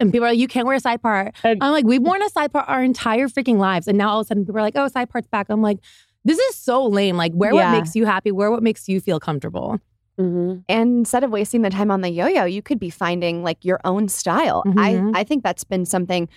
[0.00, 1.34] And people are like, you can't wear a side part.
[1.44, 3.88] And- I'm like, we've worn a side part our entire freaking lives.
[3.88, 5.46] And now all of a sudden people are like, oh, side part's back.
[5.48, 5.78] I'm like,
[6.24, 7.16] this is so lame.
[7.16, 7.72] Like, wear Yeah.
[7.72, 9.78] what makes you happy, wear what makes you feel comfortable.
[10.18, 10.60] Mm-hmm.
[10.68, 13.80] And instead of wasting the time on the yo-yo, you could be finding like your
[13.84, 14.62] own style.
[14.66, 15.10] Mhm.
[15.14, 16.28] I I think that's been something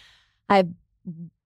[0.50, 0.70] I've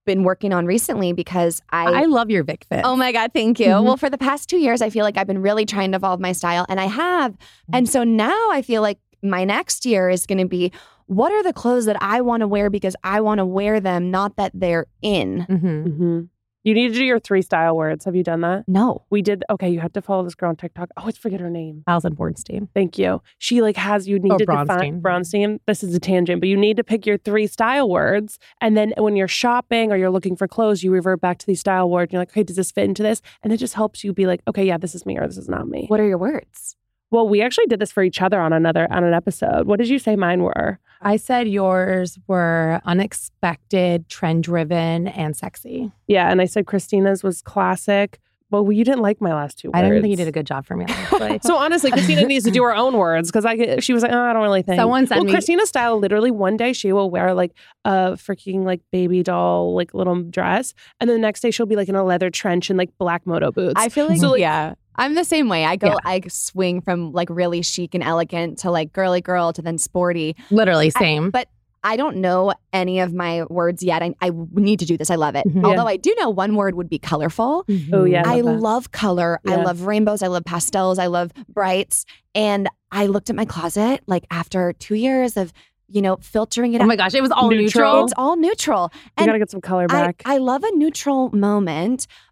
[0.04, 2.82] been working on recently because I, I love your Vic fit.
[2.84, 3.66] Oh my God, thank you.
[3.66, 3.84] Mhm.
[3.84, 6.20] Well, for the past two years, I feel like I've been really trying to evolve
[6.20, 7.36] my style, and I have.
[7.72, 10.72] And so now I feel like my next year is going to be
[11.06, 14.10] what are the clothes that I want to wear because I want to wear them,
[14.10, 15.46] not that they're in.
[15.48, 15.60] Mhm.
[15.86, 16.20] Mm-hmm.
[16.64, 18.04] You need to do your three style words.
[18.04, 18.64] Have you done that?
[18.68, 19.04] No.
[19.10, 19.42] We did.
[19.50, 20.88] Okay, you have to follow this girl on TikTok.
[20.90, 21.82] Oh, I always forget her name.
[21.88, 22.68] Allison Bornstein.
[22.74, 23.20] Thank you.
[23.38, 24.66] She like has you need Oh, to Bronstein.
[24.68, 25.58] define Bronstein.
[25.66, 28.94] This is a tangent, but you need to pick your three style words, and then
[28.96, 32.08] when you're shopping or you're looking for clothes, you revert back to these style words.
[32.10, 33.22] And you're like, okay, does this fit into this?
[33.42, 35.48] And it just helps you be like, okay, yeah, this is me or this is
[35.48, 35.86] not me.
[35.88, 36.76] What are your words?
[37.10, 39.66] Well, we actually did this for each other on another on an episode.
[39.66, 40.78] What did you say mine were?
[41.02, 45.92] I said yours were unexpected, trend driven, and sexy.
[46.06, 48.18] Yeah, and I said Kristina's was classic.
[48.50, 49.78] Well, you didn't like my last two words.
[49.78, 50.84] I didn't think you did a good job for me.
[51.42, 54.20] So honestly, Kristina needs to do her own words because I she was like, oh,
[54.20, 54.78] I don't really think.
[54.78, 55.98] Someone sent well, me- Kristina style.
[55.98, 57.52] Literally, one day she will wear like
[57.86, 61.76] a freaking like baby doll like little dress, and then the next day she'll be
[61.76, 63.74] like in a leather trench and like black moto boots.
[63.76, 64.74] I feel like, So, like- yeah.
[64.96, 65.64] I'm the same way.
[65.64, 65.96] I go, Yeah.
[66.04, 70.36] I swing from like really chic and elegant to like girly girl to then sporty.
[70.50, 71.30] Literally, I- same.
[71.30, 71.48] but
[71.84, 74.02] I don't know any of my words yet.
[74.04, 75.10] I, I need to do this.
[75.10, 75.44] I love it.
[75.48, 75.64] Mhm.
[75.64, 77.64] Although I do know one word would be colorful.
[77.92, 78.60] Oh yeah, I love that.
[78.62, 79.40] love color.
[79.44, 80.22] I love rainbows.
[80.22, 81.00] I love pastels.
[81.00, 82.04] I love brights.
[82.36, 85.52] And I looked at my closet like after two years of,
[85.88, 86.82] you know, filtering it out.
[86.82, 86.88] oh out.
[86.88, 87.64] my gosh, it was all Neutral.
[87.64, 88.04] neutral.
[88.04, 88.92] It's all neutral.
[89.18, 90.22] You gotta get some color back.
[90.24, 92.06] I love a neutral moment,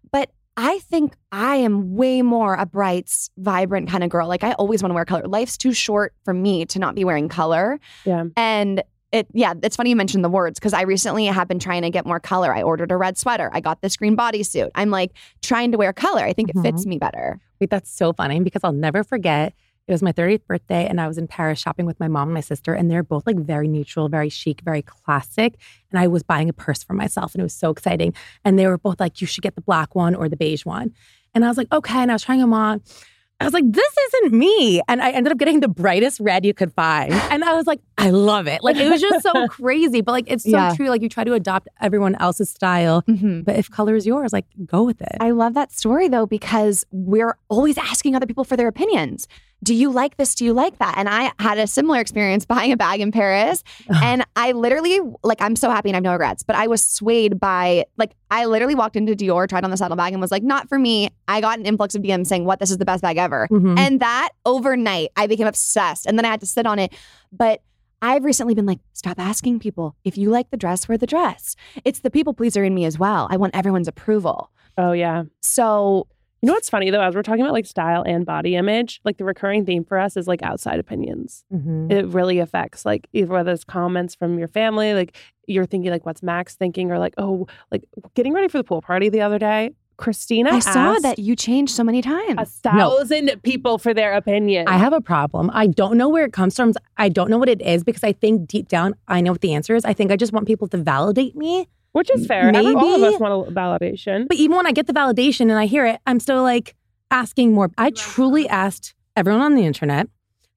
[0.63, 4.27] I think I am way more a bright, vibrant kind of girl.
[4.27, 5.27] Like I always want to wear color.
[5.27, 7.79] Life's too short for me to not be wearing color.
[8.05, 8.25] yeah.
[8.37, 11.81] And it, yeah, it's funny you mentioned the words because I recently have been trying
[11.81, 12.53] to get more color.
[12.53, 13.49] I ordered a red sweater.
[13.51, 14.69] I got this green bodysuit.
[14.75, 16.21] I'm like trying to wear color.
[16.21, 16.63] I think it mm-hmm.
[16.63, 17.39] fits me better.
[17.59, 19.53] Wait, that's so funny because I'll never forget.
[19.87, 22.33] It was my 30th birthday, and I was in Paris shopping with my mom and
[22.35, 25.55] my sister, and they're both like very neutral, very chic, very classic.
[25.91, 28.13] And I was buying a purse for myself, and it was so exciting.
[28.45, 30.93] And they were both like, "You should get the black one or the beige one."
[31.33, 32.81] And I was like, "Okay." And I was trying them on.
[33.39, 36.53] I was like, "This isn't me," and I ended up getting the brightest red you
[36.53, 37.11] could find.
[37.11, 40.25] And I was like, "I love it!" Like it was just so crazy, but like
[40.27, 40.75] it's so Yeah.
[40.75, 40.89] true.
[40.89, 43.43] Like you try to adopt everyone else's style, Mhm.
[43.43, 45.17] but if color is yours, like go with it.
[45.19, 49.27] I love that story though because we're always asking other people for their opinions.
[49.63, 50.33] Do you like this?
[50.35, 50.95] Do you like that?
[50.97, 53.63] And I had a similar experience buying a bag in Paris.
[54.01, 56.83] and I literally, like, I'm so happy and I have no regrets, but I was
[56.83, 60.43] swayed by, like, I literally walked into Dior, tried on the saddlebag, and was like,
[60.43, 61.09] not for me.
[61.27, 63.47] I got an influx of DMs saying, what, this is the best bag ever.
[63.51, 63.77] Mhm.
[63.77, 66.05] And that overnight, I became obsessed.
[66.07, 66.93] And then I had to sit on it.
[67.31, 67.61] But
[68.01, 69.95] I've recently been like, stop asking people.
[70.03, 71.55] If you like the dress, wear the dress.
[71.85, 73.27] It's the people pleaser in me as well.
[73.29, 74.49] I want everyone's approval.
[74.77, 75.25] Oh yeah.
[75.41, 76.07] So
[76.41, 79.17] You know what's funny though, as we're talking about like style and body image, like
[79.17, 81.43] the recurring theme for us is like outside opinions.
[81.53, 81.91] Mhm.
[81.91, 85.15] It really affects like either whether it's comments from your family, like
[85.45, 87.83] you're thinking like what's Max thinking, or like oh, like
[88.15, 89.71] getting ready for the pool party the other day.
[89.99, 92.39] Kristina, I saw that you changed so many times.
[92.39, 94.67] a thousand people for their opinion.
[94.67, 95.51] I have a problem.
[95.53, 96.73] I don't know where it comes from.
[96.97, 99.53] I don't know what it is because I think deep down I know what the
[99.53, 99.85] answer is.
[99.85, 101.67] I think I just want people to validate me.
[101.93, 102.47] Which is fair.
[102.55, 104.27] Every- all of us want a validation.
[104.27, 106.75] But even when I get the validation and I hear it, I'm still like
[107.09, 107.69] asking more.
[107.77, 110.07] I truly asked everyone on the internet.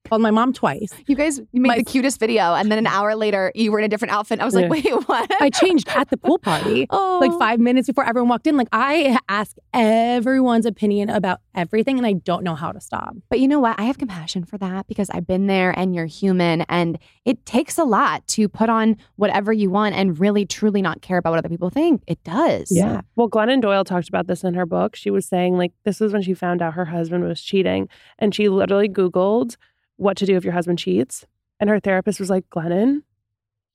[0.05, 0.91] Called my mom twice.
[1.07, 3.85] You guys you made the cutest video, and then an hour later, you were in
[3.85, 4.39] a different outfit.
[4.39, 4.69] I was like, Yeah.
[4.69, 5.31] wait, what?
[5.41, 6.87] I changed at the pool party.
[6.97, 7.19] Oh.
[7.21, 8.55] Like five minutes before everyone walked in.
[8.57, 13.15] Like I ask everyone's opinion about everything and I don't know how to stop.
[13.29, 13.79] But you know what?
[13.79, 16.61] I have compassion for that because I've been there and you're human.
[16.69, 21.01] And it takes a lot to put on whatever you want and really, truly not
[21.01, 22.03] care about what other people think.
[22.07, 22.67] It does.
[22.71, 23.01] Yeah.
[23.15, 24.95] Well, Glennon Doyle talked about this in her book.
[24.95, 27.89] She was saying, like, this was when she found out her husband was cheating.
[28.19, 29.55] And she literally Googled
[29.97, 31.25] what to do if your husband cheats.
[31.59, 33.03] And her therapist was like, Glennon,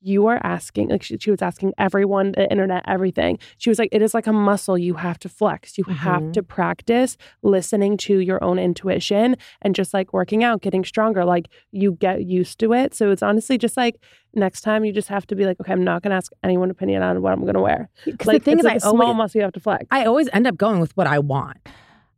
[0.02, 3.38] you are asking, like, she, she was asking everyone, the internet, everything.
[3.58, 5.76] She was like, it is like a muscle you have to flex.
[5.76, 6.32] You have Mhm.
[6.34, 11.24] to practice listening to your own intuition and just like working out, getting stronger.
[11.26, 12.94] Like, you get used to it.
[12.94, 13.96] So it's honestly just like,
[14.34, 16.70] next time you just have to be like, okay, I'm not going to ask anyone
[16.70, 17.90] opinion on what I'm going to wear.
[18.06, 19.84] Because Like, the thing is, like I a small muscle you have to flex.
[19.90, 21.58] I always end up going with what I want.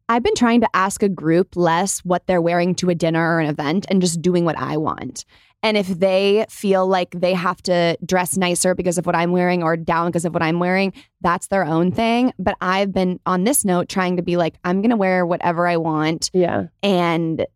[0.09, 3.41] I've been trying to ask a group less what they're wearing to a dinner or
[3.41, 5.25] an event and just doing what I want.
[5.65, 9.63] And if they feel like they have to dress nicer because of what I'm wearing
[9.63, 12.33] or down because of what I'm wearing, that's their own thing.
[12.39, 15.69] But I've been on this note trying to be like, I'm going to wear whatever
[15.69, 16.31] I want.
[16.33, 16.65] Yeah.
[16.83, 17.47] And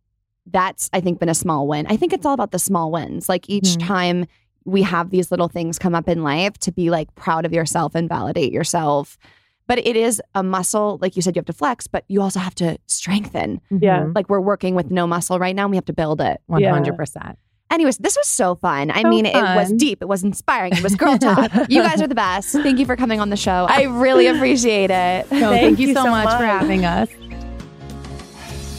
[0.48, 1.86] that's, I think, been a small win.
[1.88, 3.28] I think it's all about the small wins.
[3.28, 3.86] Like each Mhm.
[3.86, 4.26] time
[4.64, 7.96] we have these little things come up in life to be like proud of yourself
[7.96, 9.18] and validate yourself.
[9.68, 12.38] But it is a muscle, like you said, you have to flex, but you also
[12.38, 13.60] have to strengthen.
[13.70, 14.02] Yeah.
[14.04, 14.14] Mhm.
[14.14, 16.40] Like we're working with no muscle right now, and we have to build it.
[16.48, 17.36] 100%.
[17.68, 18.92] Anyways, this was so fun.
[18.92, 21.50] I So mean, it was deep, it was inspiring, it was girl talk.
[21.68, 22.52] you guys are the best.
[22.52, 23.66] Thank you for coming on the show.
[23.68, 25.30] I really appreciate it.
[25.32, 27.08] No, thank, you so, much, for having us.